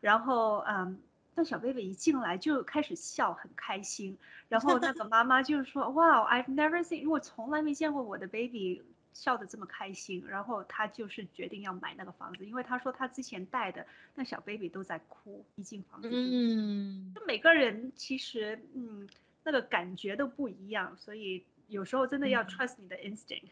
[0.00, 1.00] 然后嗯。
[1.32, 4.18] 那小 baby 一进来就开始笑，很开心。
[4.48, 16.16] 然后那个妈妈就是说：“哇，I've never seen，我从来没见过我的 baby 笑得这么开心。”然后他就是决定要买那个房子，因为他说他之前带的那小 baby 都在哭，一进房子就。
[16.16, 17.12] 嗯。
[17.14, 19.08] 就每个人其实嗯
[19.42, 23.48] 那个感觉都不一样，所以有时候真的要 trust 你的 instinct。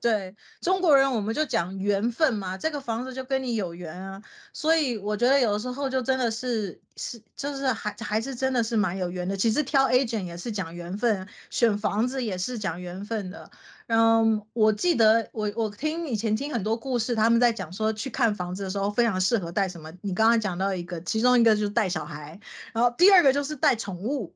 [0.00, 9.36] 对中国人，我们就讲缘分嘛，这个房子就跟你有缘啊，所以我觉得有的时候就真的是是就是还还是真的是蛮有缘的。
[9.36, 13.50] 其实挑 agent 也是讲缘分，选房子也是讲缘分的。
[13.88, 19.92] 嗯，我记得我我听以前听很多故事，他们在讲说去看房子的时候非常适合带什么。
[20.00, 22.40] 你刚刚讲到一个，其中一个就是带小孩，
[22.72, 24.34] 然后第二个就是带宠物。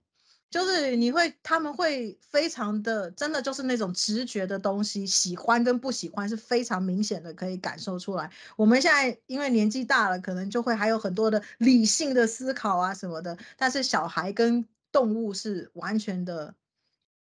[0.51, 8.31] 就是你会，他们会非常的，真的就是那种直觉的东西，喜欢跟不喜欢是非常明显的，可以感受出来。
[8.57, 16.55] 我们现在因为年纪大了，可能就会还有很多的理性的思考啊什么的，但是小孩跟动物是完全的。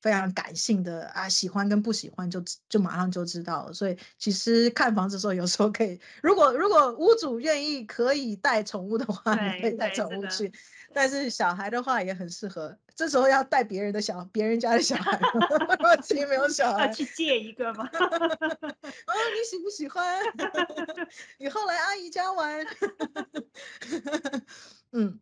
[0.00, 3.72] 非常感性的啊，喜欢跟不喜欢就就马上就知道了。
[3.72, 10.52] 所以其实看房子的时候，有时候可以，如果如果屋主愿意，可以带宠物的话， 你可以带宠物去。
[10.92, 15.20] 但是小孩的话也很适合，这时候要带别人的小别人家的小孩，
[16.02, 17.88] 自己没有小孩，去借一个吗？
[17.92, 20.20] 哦，你喜不喜欢？
[21.38, 22.66] 以后来阿姨家玩。
[24.92, 25.18] 嗯。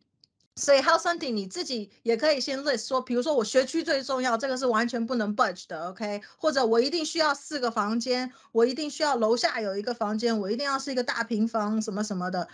[0.59, 6.19] 所以 house hunting 你自己也可以先 list 说，比如说我学区最重要，这个是完全不能 budge 的，OK？
[6.35, 12.47] 或者我一定需要四个房间，我一定需要楼下有一个房间，我一定要是一个大平房，什么什么的，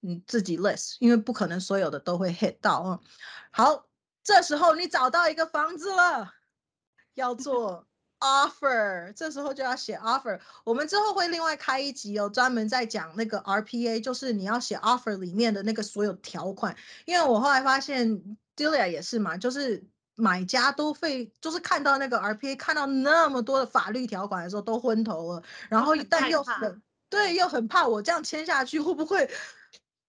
[0.00, 3.00] 你自己 list，因为不可能所有的都会 hit 到啊。
[3.50, 3.86] 好，
[4.24, 6.34] 这时候你找到一个房子了，
[7.14, 7.86] 要做。
[8.20, 16.76] offer 这时候就要写 offer，我们之后会另外开一集哦，专门在讲那个 RPA，就是你要写 offer 里面的那个所有条款。
[17.06, 18.22] 因为我后来发现
[18.54, 19.82] Delia 也是嘛，就是
[20.16, 29.30] 买家都会就是看到那个 RPA，看到那么多的法律条款的时候都昏头了，然后但又很对，又很怕我这样签下去会不会？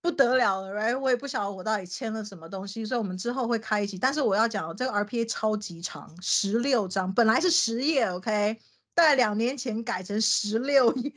[0.01, 0.97] 不得了了，right？
[0.99, 3.99] 我也不晓得我到底签了什么东西，所以我们之后会开一集。
[3.99, 8.59] 但是我要讲，这个 RPA 超级长，十六章，本来是十页，OK？
[8.95, 11.11] 在两年前改成十六页。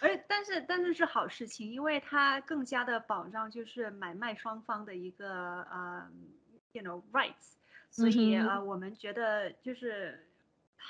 [0.00, 6.08] 而 但是但是是好事情，因为它更加的保障就是买卖双方的一个呃
[6.72, 7.56] ，you know rights，
[7.90, 10.27] 所以呃我们觉得就是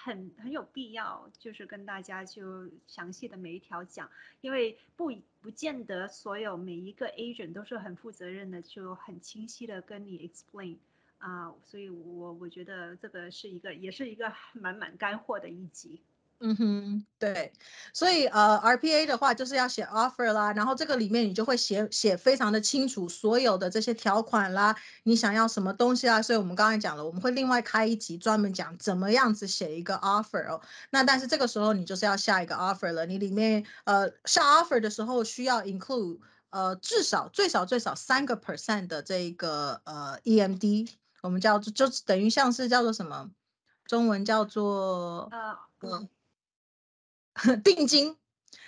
[0.04, 10.76] 很很有必要，就是跟大家就详细的每一条讲，因为不不见得所有每一个 agent 都是很负责任的，就很清晰的跟你 explain
[11.18, 16.00] 啊，所以我我觉得这个是一个也是一个满满干货的一集。
[16.40, 17.52] 嗯哼，对，
[17.92, 26.22] 所以呃，RPA 的话就是要写 offer 啦，然后这个里面你就会写写非常的清楚，所有的这些条款啦，你想要什么东西啊？
[26.22, 30.60] 所以我们刚才讲了，我们会另外开一集专门讲怎么样子写一个 offer 哦。
[30.90, 36.20] 那但是这个时候你就是要下一个 offer 了，你里面呃下 offer 的时候需要 include
[36.50, 40.88] 呃至少最少最少三个 percent 的这个呃 EMD，
[41.22, 43.28] 我们叫就等于像是叫做什么，
[43.86, 46.08] 中文叫做呃呃。
[47.64, 48.16] 定金，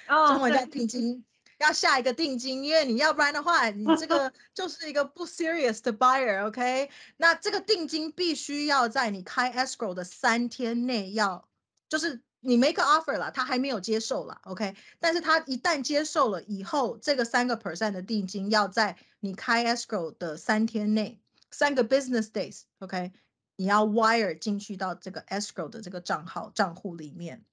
[0.06, 1.24] 中文叫定金，
[1.58, 6.90] 要下一个定金，因为你要不然的话，你这个 就是一个不 serious 的 buyer，OK？
[7.16, 11.48] 那这个定金必须要在你开 escrow 的三天内要，
[11.88, 14.74] 就是你 make offer 了，他还没有接受了，OK？
[14.98, 23.12] 但是他一旦接受了以后，这个三个 percent 的定金要在你开 escrow 的三天内，三个 business days，OK？
[23.56, 27.44] 你要 wire 进去到这个 escrow 的这个账号账户里面。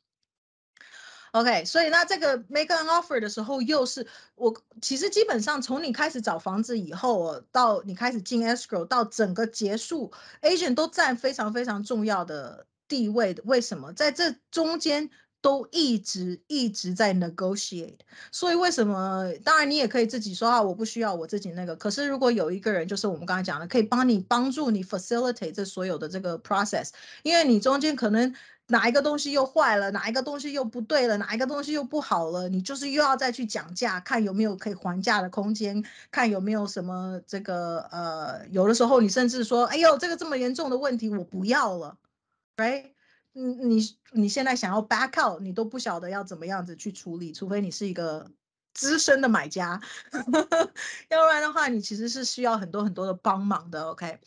[1.39, 10.11] OK，所以那这个 make an offer 的时候，又是我其实基本上从你开始找房子以后，到你开始进 escrow，到整个结束
[10.41, 13.43] ，agent 都占非常非常重要的地位的。
[13.45, 13.93] 为什么？
[13.93, 15.11] 在这中间
[15.41, 17.99] 都一直一直在 negotiate。
[18.31, 19.31] 所以为什么？
[19.43, 21.75] 当然你也可以自己说啊，我不需要我自己那个。
[21.75, 26.89] 可是如果有一个人，就是我们刚才讲的，可以帮你帮助你 facilitate 这所有的这个 process，
[27.21, 28.33] 因为你中间可能。
[28.68, 41.97] 哪一个东西又坏了，哪一个东西又不对了，哪一个东西又不好了，你就是又要再去讲价，看有没有可以还价的空间，看有没有什么这个呃，有的时候你甚至说，哎呦，这个这么严重的问题我不要了
[42.57, 42.91] ，right？
[43.34, 48.32] 你你现在想要 back out，你都不晓得要怎么样子去处理，除非你是一个
[48.74, 49.80] 资深的买家，
[51.09, 54.20] 要不然的话，你其实是需要很多很多的帮忙的，OK？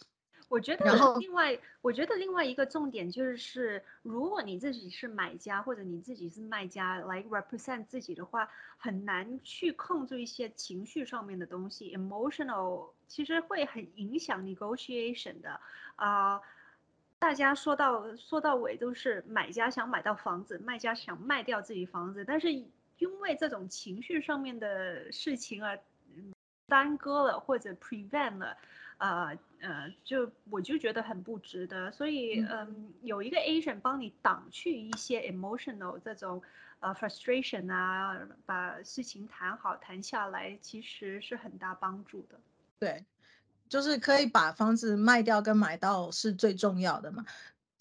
[0.51, 0.85] 我觉得
[1.21, 15.61] 另外，我觉得另外一个重点就是，如果你自己是买家或者你自己是卖家来 represent 自己的话，很难去控制一些情绪上面的东西，emotional 其实会很影响 negotiation 的
[15.95, 16.41] 啊。
[17.21, 25.79] 大家说到说到尾都是买家想买到房子，卖家想卖掉自己房子，但是因为这种情绪上面的事情而
[26.71, 28.57] 耽搁了或者 prevent 了。
[28.97, 36.43] 呃呃，就我就觉得很不值得，所以嗯，有一个 agent 帮你挡去一些 emotional 这种
[36.81, 38.15] 呃 frustration 啊，
[38.45, 42.39] 把事情谈好谈下来，其实是很大帮助的。
[42.79, 43.03] 对，
[43.71, 47.25] 就是可以把房子卖掉跟买到是最重要的嘛。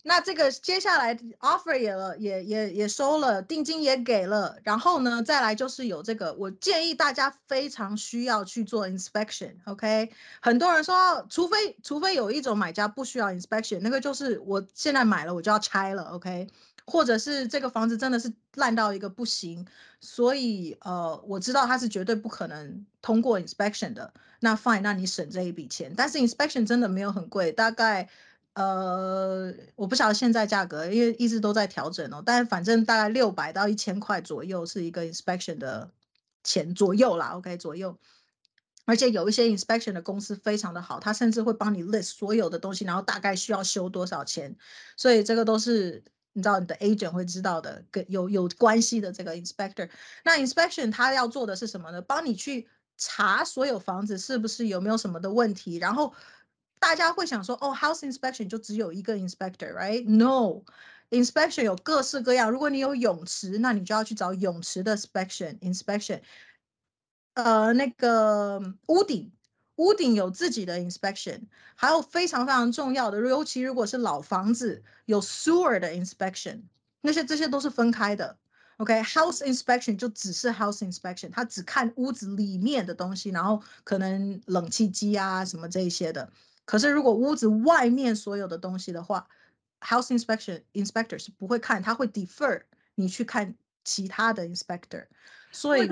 [0.04, 10.10] 那这个接下来 offer 也了，也也也收了，定金也给了，然后呢，再来就是有这个，我建议大家非常需要去做 inspection，OK？
[10.41, 16.47] 很多人说，除非除非有一种买家不需要 inspection，那个就是我现在买了我就要拆了，OK？
[16.86, 19.68] 或者是这个房子真的是烂到一个不行，
[20.00, 28.10] 所以呃，我知道他是绝对不可能通过 inspection 的，那 fine，那你省这一笔钱，但是 inspection 真的没有很贵，大概。
[28.60, 32.22] 呃，我不晓得现在价格，因为一直都在调整哦。
[32.26, 35.89] 但反正大概六百到一千块左右是一个 inspection 的
[36.43, 37.97] 钱左右啦，OK 左右。
[38.84, 44.57] 而且有一些 inspection 的公司非常的好，他甚至会帮你 list 所有的东西，然后大概需要修多少钱。
[44.97, 46.03] 所以这个都是
[46.34, 49.89] 你知道你的 agent 会知道的，跟有有关系的这个 inspector。
[50.26, 52.01] 那 inspection 他要做的是什么呢？
[52.01, 56.14] 帮你去查所有房子是不是有没有什么的问题，然后。
[56.80, 62.49] 大家会想说，哦，house inspection 就只有一个 inspector，right？No，inspection 有各式各样。
[62.49, 66.21] 如果你有泳池，那你就要去找泳池的 inspection inspection。
[67.34, 69.32] 呃，那个屋顶，
[69.75, 71.41] 屋顶有自己的 inspection，
[71.75, 76.63] 还有非常非常重要的，尤其如果是老房子，有 sewer 的 inspection，
[77.01, 78.38] 那些这些都是分开的。
[78.77, 86.32] OK，house inspection 就只是 house inspection，它只看屋子里面的东西，然后可能冷气机啊什么这一些的。
[86.70, 89.28] 可是，如果屋子外面所有的东西的话
[89.82, 92.61] ，house inspection inspector 是不会看，他会 defer
[92.93, 95.07] 你去看其他的 inspector。
[95.51, 95.89] 所以，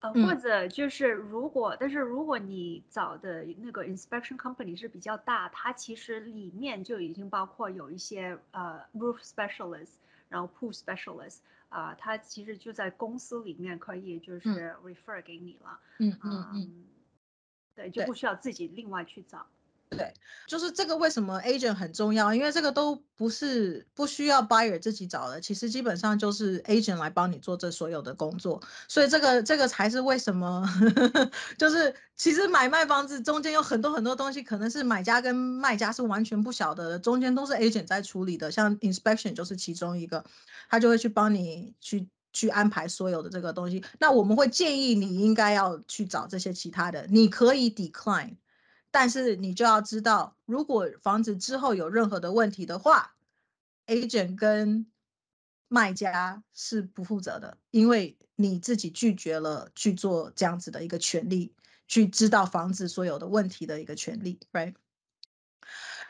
[0.00, 9.92] 呃，或者就是如果，但是如果你找的那个 inspection company 是比较大，它其实里面就已经包括有一些呃 roof specialist，
[10.28, 11.38] 然后 pool specialist，
[11.70, 15.80] 啊，它其实就在公司里面可以就是 refer 给你了。
[15.98, 16.84] 嗯嗯嗯，
[17.88, 19.46] 对，就不需要自己另外去找。
[19.90, 20.14] 对，
[20.46, 22.32] 就是这个为什么 agent 很重要？
[22.32, 30.64] 因为这个都不是不需要 buyer 自己找的，其实基本上就是 agent 来帮你做这所有的工作，所以这个这个才是为什么，
[31.58, 40.24] 就是其实买卖房子中间有很多很多东西，可能是买家跟卖家是完全不晓得的，中间都是 agent 在处理的，像 inspection 就是其中一个，
[40.68, 43.84] 他就会去帮你去去安排所有的这个东西。
[43.98, 48.36] 那我们会建议你应该要去找这些其他的，你可以 decline。
[48.90, 53.14] 但是你就要知道，如果房子之后有任何的问题的话
[53.86, 54.86] ，agent 跟
[55.68, 61.54] 卖家是不负责的，因为你自己拒绝了去做这样子的一个权利，
[61.86, 64.74] 去知道房子所有的问题的一个权利，right？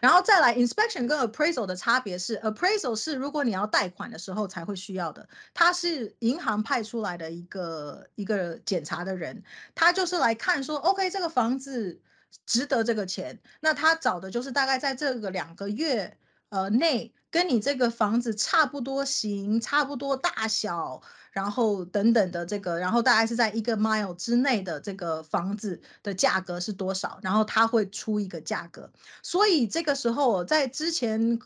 [0.01, 9.43] 然后再来，inspection 跟 appraisal 的差别是，appraisal 是如果你要贷款的时候才会需要的，它是银行派出来的一个一个检查的人，
[9.75, 12.01] 他就是来看说，OK，这个房子。
[12.47, 16.17] 值得这个钱，那他找的就是大概在这个两个月
[16.51, 21.01] 呃内，跟你这个房子差不多型、差不多大小，
[21.31, 28.91] 然后等等的这个，然后大概是在一个 mile 之内的这个房子的价格是多少，然后他会出一个价格。
[29.23, 31.39] 所以这个时候在之前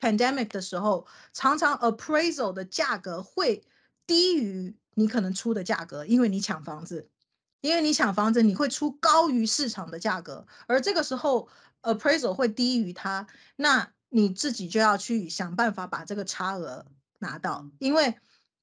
[0.00, 3.64] pandemic 的时候，常常 appraisal 的价格会
[4.06, 7.08] 低于你可能出的价格，因为你抢房子。
[7.60, 11.48] 因为你抢房子，你会出高于市场的价格，而这个时候
[11.82, 16.86] appraisal 会低于它，那你自己就要去想办法把这个差额
[17.18, 17.66] 拿到。
[17.78, 18.14] 因为，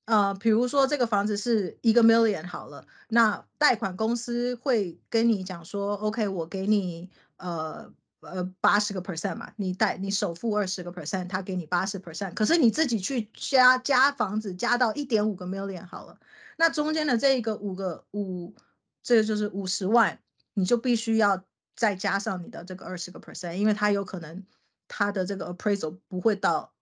[0.06, 7.91] 呃，比如说这个房子是一个 million 好了，那贷款公司会跟你讲说，OK，我给你呃
[8.22, 16.20] 呃八十个 percent 嘛，你贷你首付二十个 percent，他给你八十 percent，可是你自己去加加房子加到一点五个 million 好了，
[16.58, 18.56] 那中间的这一个五个五。
[19.02, 20.20] 这个就是五十万，
[20.54, 21.41] 你就必须要
[21.74, 24.43] 再加上你的这个二十个 percent，因为它有可能
[24.89, 26.73] 它的这个 appraisal 不会到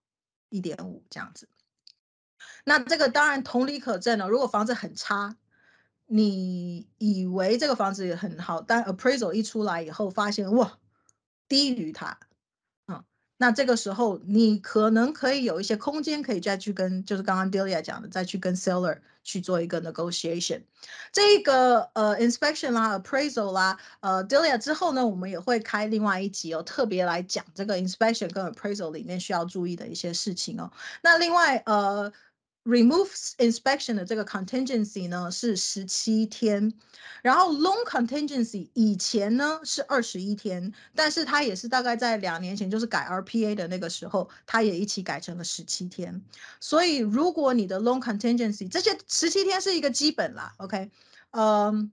[0.48, 1.48] 一点五这样子。
[2.64, 5.36] 那这个当然同理可证了，如果房子很差，
[6.06, 10.78] 你以为这个房子也很好，但 appraisal 一出来以后，发现哇
[11.46, 12.18] 低于它。
[13.38, 20.62] 那这个时候，你可能可以有一些空间，可以再去跟，就是刚刚 Delia 讲的，再去跟 seller 去做一个 negotiation。
[21.12, 30.70] 这个呃 inspection 啦，appraisal 啦，呃 Delia 之后呢，我们也会开另外一集哦，特别来讲这个 inspection 跟 appraisal 里面需要注意的一些事情哦。
[31.02, 32.12] 那另外呃。
[32.68, 36.70] Removes inspection 的这个 contingency 呢是十七天，
[37.22, 46.22] 然后 loan contingency 以前呢是二十一天，但是它也是大概在两年前，就是改 RPA 的那个时候，它也一起改成了十七天。
[46.60, 50.90] 所以如果你的 loan contingency 这些十七天是一个基本啦，OK，
[51.30, 51.90] 嗯，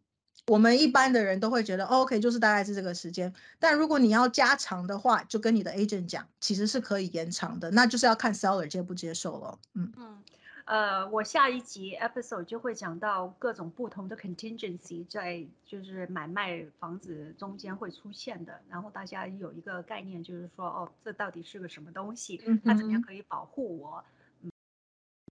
[0.48, 3.34] 我们一般的人都会觉得 OK，就是大概是这个时间。
[3.60, 10.18] 但如果你要加长的话，就跟你的 agent 讲，其实是可以延长的，那就是要看 seller 接不接受了，嗯嗯。
[10.66, 22.41] 呃，我下一集 episode 就会讲到各种不同的 contingency 在就是买卖房子中间会出现的，然后大家有一个概念，就是说哦，这到底是个什么东西？
[22.63, 24.03] 它怎么样可以保护我？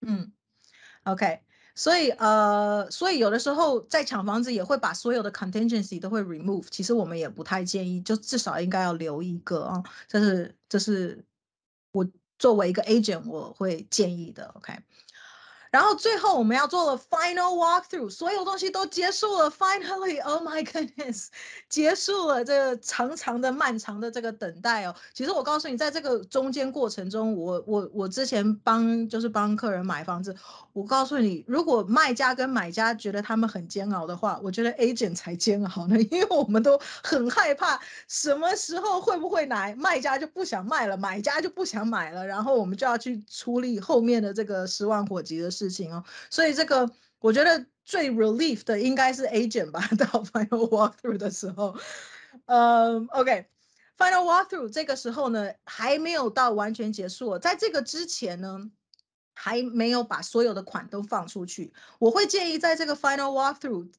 [0.07, 0.33] 嗯
[1.03, 1.41] ，OK，
[1.75, 11.25] 所以呃，所以有的时候在抢房子也会把所有的 contingency 都会 remove，其实我们也不太建议，就至少应该要留一个啊，这是这是
[11.91, 12.07] 我
[12.39, 14.79] 作为一个 agent 我会建议的，OK。
[15.75, 19.51] 然后最后我们要做了 final walkthrough，所有东西都结束了。
[19.51, 21.27] Finally，oh my goodness，
[21.69, 24.95] 结束了这个长长的、漫长的这个等待哦。
[25.13, 30.37] 其实我告诉你，在这个中间过程中，我我我之前帮就是帮客人买房子，
[30.73, 45.64] 我告诉你，如果卖家跟买家觉得他们很煎熬的话，我觉得 agent 才煎熬呢， 因为我们都很害怕什么时候会不会来，卖家就不想卖了，买家就不想买了，然后我们就要去处理后面的这个十万火急的事。
[45.65, 46.91] 事情哦，所以这个
[47.21, 49.81] 我觉得最 relief 的应该是 agent 吧。
[49.97, 51.75] 到 final walkthrough 的时候，
[52.47, 58.71] 嗯，OK，final walkthrough 这个时候呢还没有到完全结束，在这个之前呢
[59.33, 61.73] 还没有把所有的款都放出去。
[61.99, 63.91] 我会建议在这个 final walkthrough，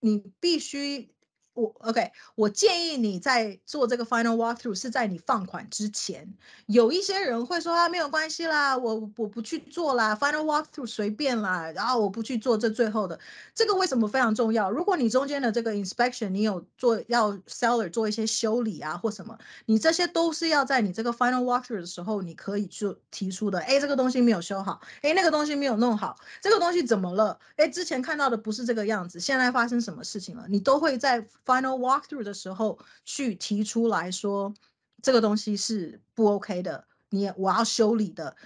[0.00, 1.12] 你必须
[1.54, 6.32] 我 OK，我建议你在做这个 final walkthrough 是在你放款之前。
[6.66, 13.18] 有一些人会说啊，没有关系啦，我我不去做啦，final walkthrough 随便啦，然后我不去做这最后的。
[13.54, 14.70] 这个为什么非常重要？
[14.70, 19.36] 如果你中间的这个 inspection 你有做要 seller 做一些修理啊或什么，
[19.66, 23.58] 你这些都是要在你这个 final walkthrough 的时候你可以就提出的。
[23.58, 27.38] 哎，这个东西没有修好，哎，那个东西没有弄好，这个东西怎么了？
[27.56, 30.46] 哎，之前看到的不是这个样子，现在发生什么事情了？
[30.48, 31.26] 你都会在。
[31.44, 34.54] Final walkthrough 的时候去提出来说，
[35.02, 38.36] 这个东西是不 OK 的，你我要修理的，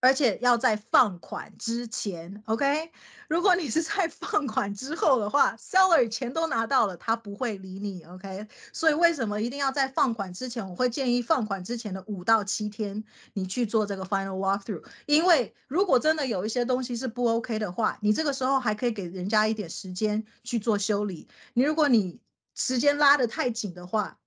[0.00, 2.90] 而且要在放款之前，OK？
[3.28, 8.46] 如果你是在放款之后的话，seller 钱都拿到了，他不会理你，OK？
[8.72, 10.68] 所以为什么一定要在放款之前？
[10.68, 21.26] 我会建议放款之前的五到七天，你去做这个 final walkthrough，因为如果真的有一些东西是不 OK 的话，你这个时候还可以给人家一点时间去做修理。
[21.54, 22.20] 你如果你
[22.54, 24.18] 时间拉得太紧的话，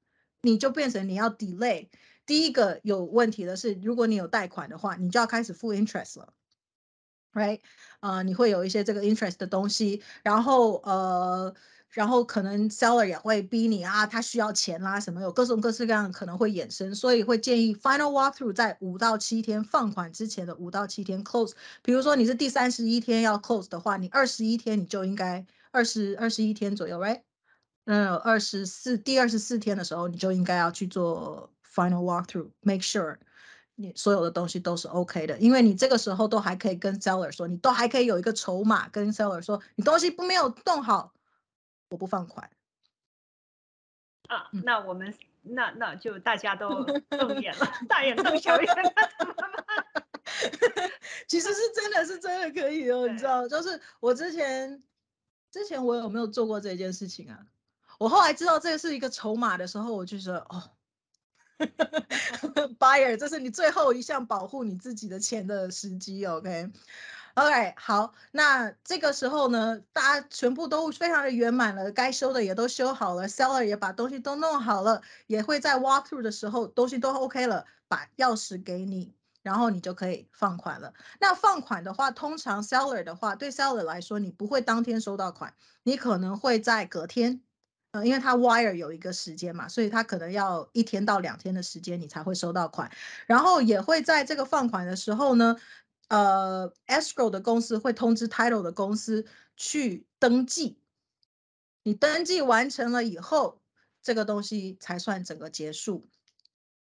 [0.41, 1.89] 你就变成你要 delay。
[2.25, 6.33] 第一个有问题的是，如果你有贷款的话，你就要开始付 interest 了
[7.33, 7.59] ，right？
[7.99, 11.53] 啊，你会有一些这个 interest 的东西，然后呃，
[11.89, 21.51] 然后可能 seller 也会逼你啊，他需要钱啦，什么有各种各式各样可能会衍生，所以会建议 final walkthrough 在五到七天放款之前的五到七天 close。
[21.83, 27.21] 比如说你是第三十一天要 close 的话，你二十一天你就应该二十二十一天左右，right？
[27.85, 33.17] 嗯，二十四第二十四天的时候，你就应该要去做 final walkthrough，make sure
[33.75, 41.13] 你所有的东西都是 OK 的，因为你这个时候都还可以跟 seller 说，你都还可以有一个筹码跟 seller 说，你东西不没有动好，
[41.89, 42.49] 我不放款。
[44.29, 45.13] 啊，那我们
[45.43, 48.75] 那那就大家都瞪眼了， 大眼瞪小眼，
[49.19, 49.45] 怎么办？
[51.27, 54.81] 其实是真的是真的可以哦，你知道，就是我之前
[55.51, 57.45] 之前我有没有做过这件事情啊？
[57.97, 60.63] 我后来知道这个是一个筹码的时候，我就说哦
[62.77, 80.93] ，buyer，这是你最后一项保护你自己的钱的时机，OK，OK，好，那这个时候呢，大家全部都非常的圆满了，该修的也都修好了，seller 也把东西都弄好了，也会在 walk through 的时候东西都 OK 了，把钥匙给你，然后你就可以放款了。
[81.21, 87.41] 那放款的话，通常 seller 的话，对 seller 来说，你不会当天收到款，你可能会在隔天。
[88.03, 92.91] 因为它 wire 有一个时间嘛，所以它可能要一天到两天的时间，你才会收到款。
[93.27, 95.55] 然后也会在这个放款的时候呢，
[96.07, 99.25] 呃，escrow 的公司会通知 title 的公司
[99.55, 100.79] 去登记。
[101.83, 103.61] 你登记完成了以后，
[104.01, 106.07] 这个东西才算整个结束。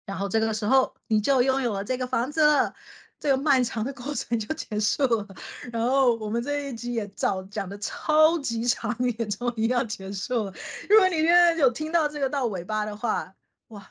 [0.05, 2.75] 然后这个时候你就拥有了这个房子了。
[3.19, 5.27] 这个漫长的过程就结束了，
[5.71, 10.53] 然后我们这一集也早讲的超级长，也终于要结束了。
[10.89, 13.33] 如果你现在有听到这个到尾巴的话，
[13.69, 13.89] 哇，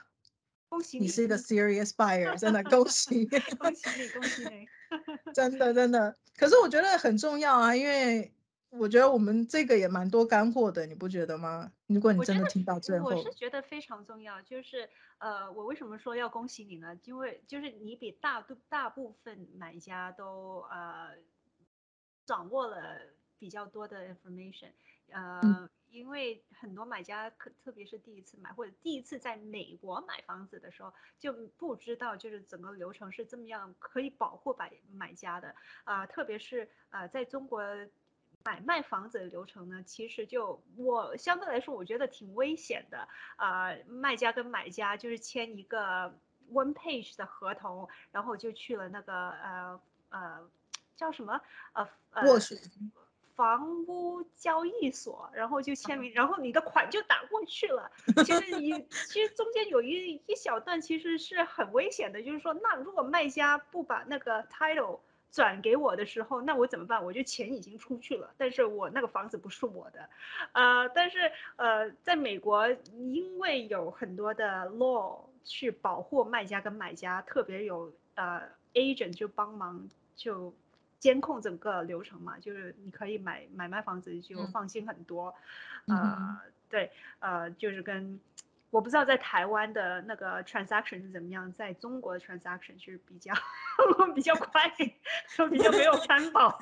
[0.69, 3.25] 恭喜你是一个 serious buyer，真的恭喜，
[3.59, 4.69] 恭喜你，恭喜你，
[5.33, 6.17] 真的真的。
[6.37, 8.34] 可是我觉得很重要啊，因为。
[8.79, 11.73] 我觉得我们这个也蛮多干货的，你不觉得吗？
[11.87, 14.43] 如果你真的听到最后，我是觉得非常重要。
[14.43, 16.99] 就是呃，我为什么说要恭喜你呢？
[17.05, 21.17] 因为就是你比大多大部分买家都呃
[22.27, 23.01] 掌握了
[23.39, 24.73] 比较多的 information。
[25.09, 35.55] 呃，因为很多买家可特别是第一次买或者第一次在美国买房子的时候，就不知道就是整个流程是这么样可以保护买买家的
[35.85, 37.63] 啊，特别是呃在中国。
[38.45, 43.75] 买卖房子的流程呢，其实就我相对来说，我觉得挺危险的啊。
[43.89, 46.15] 卖家跟买家就是签一个
[46.53, 49.81] one page 的合同，然后就去了那个呃
[50.11, 50.51] 呃
[50.95, 51.41] 叫什么
[51.73, 52.23] 呃呃
[53.35, 57.91] 房屋交易所，然后就签名，然后你的款就打过去了。
[58.27, 65.01] 其实你其实中间有一一小段其实是很危险的，就是说，那如果卖家不把那个 title。
[65.35, 67.05] 转给我的时候，那我怎么办？
[67.05, 70.09] 我就钱已经出去了，但是我那个房子不是我的，
[70.53, 78.41] 呃，但是呃，在美国，因为有很多的 law 去保护卖家跟买家，特别有呃
[78.75, 80.55] agent 就帮忙就
[81.01, 85.35] 监控整个流程嘛，就是你可以买买卖房子就放心很多，
[85.89, 86.39] 呃，
[86.71, 88.21] 对，呃，就是跟。
[88.75, 93.33] 我不知道在台湾的那个 transaction 是怎么样，在中国的 transaction 是比较
[94.17, 94.69] 比较快，
[95.29, 96.59] 说比较没有 担保。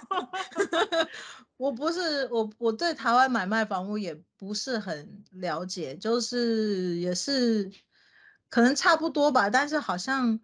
[1.56, 7.72] 我不是我我对台湾买卖房屋也不是很了解，就是也是
[8.50, 10.38] 可能差不多吧，但是好像。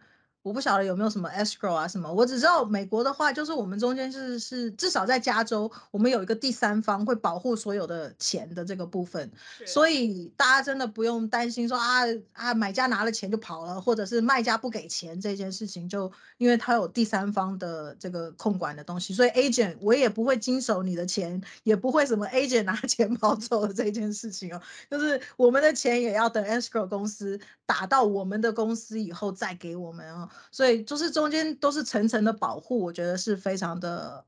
[0.48, 9.30] 我不晓得有没有什么 escrow 啊什么，我只知道美国的话，就是我们中间是是至少在加州，我们有一个第三方会保护所有的钱的这个部分，
[9.66, 30.28] 所以大家真的不用担心说啊啊买家拿了钱就跑了，或者是卖家不给钱这件事情，就因为他有第三方的这个控管的东西，所以 agent 我也不会经手你的钱，也不会什么 agent 拿钱跑走的这件事情哦，就是我们的钱也要等 escrow 公司打到我们的公司以后再给我们哦。
[30.50, 34.24] 所以就是中间都是层层的保护，我觉得是非常的，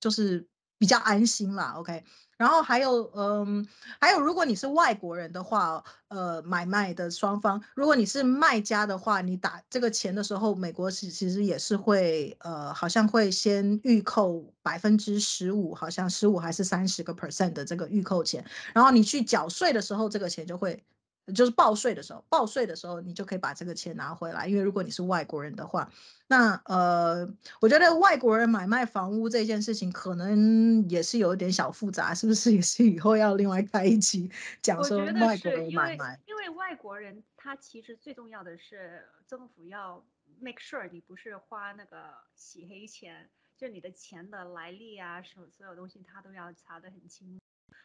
[0.00, 0.46] 就是
[0.78, 1.74] 比较安心啦。
[1.76, 2.04] OK，
[2.36, 3.66] 然后还有，嗯，
[4.00, 18.44] 还有，如果你是外国人的话，呃，买卖的双方，如果你是卖家的话，你打这个钱的时候，美国其其实也是会，呃，好像会先预扣百分之十五，好像十五还是三十个 percent 的这个预扣钱，
[18.74, 20.84] 然后你去缴税的时候，这个钱就会。
[21.32, 24.46] 就是报税的时候，报税的时候你就可以把这个钱拿回来。
[24.46, 25.90] 因为如果你是外国人的话，
[26.26, 27.26] 那呃，
[27.60, 32.52] 我觉得外国人买卖房屋这件事情可能也是有一点小复杂，是不是？
[32.54, 36.20] 也是以后要另外开一期讲说外国人买卖。
[36.26, 40.04] 因为外国人他其实最重要的是政府要
[40.40, 47.40] make sure 你不是花那个洗黑钱，就你的钱的来历啊，所所有东西他都要查得很清。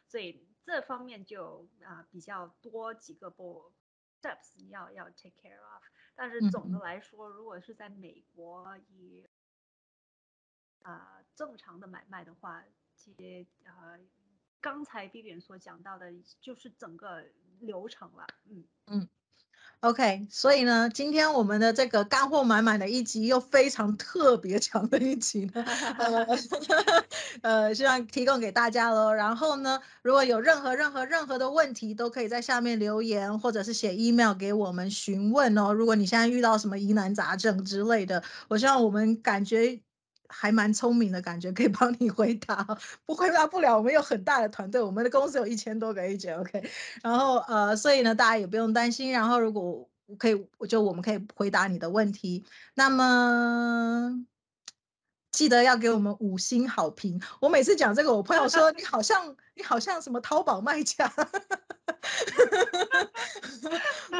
[0.09, 3.71] 所以这方面就啊比较多几个步
[4.19, 5.83] steps 要要 take care of，
[6.15, 9.29] 但是总的来说，如果是在美国以
[10.81, 12.65] 啊正常的买卖的话，
[12.97, 13.99] 这些呃
[14.59, 17.23] 刚才 B B 所讲到的，就是整个
[17.59, 18.67] 流程了，嗯。
[18.87, 19.07] 嗯。
[19.81, 25.63] OK，所以呢，今天我们的这个干货满满的一集，又非常特别强的一集呢
[27.41, 29.13] 呃，希望提供给大家喽。
[29.13, 35.71] 然后呢，如果有任何任何任何的问题，都可以在下面留言，或者是写 email 给我们询问哦。
[35.71, 39.81] 如果你现在遇到什么疑难杂症之类的，我希望我们感觉。
[40.29, 42.65] 还蛮聪明的感觉，可以帮你回答。
[43.05, 46.63] 不回答不了，我们有很大的团队，我们的公司有一千多个 agent，OK。
[47.03, 49.11] 然后呃，所以呢，大家也不用担心。
[49.11, 52.45] 然后如果可以，我就我们可以回答你的问题。
[52.75, 54.25] 那么
[55.39, 57.17] 记得要给我们五星好评。
[57.39, 61.09] 我每次讲这个，我朋友说 你好像你好像什么淘宝卖家。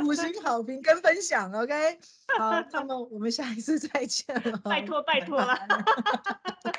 [0.06, 2.00] 五星好评跟分享，OK。
[2.38, 4.58] 好，那么我们下一次再见了。
[4.64, 5.60] 拜托拜托了，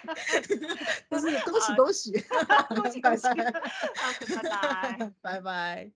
[1.11, 2.25] 都是恭喜恭喜，
[2.75, 3.53] 恭喜恭喜，拜
[4.49, 5.91] 拜，拜拜。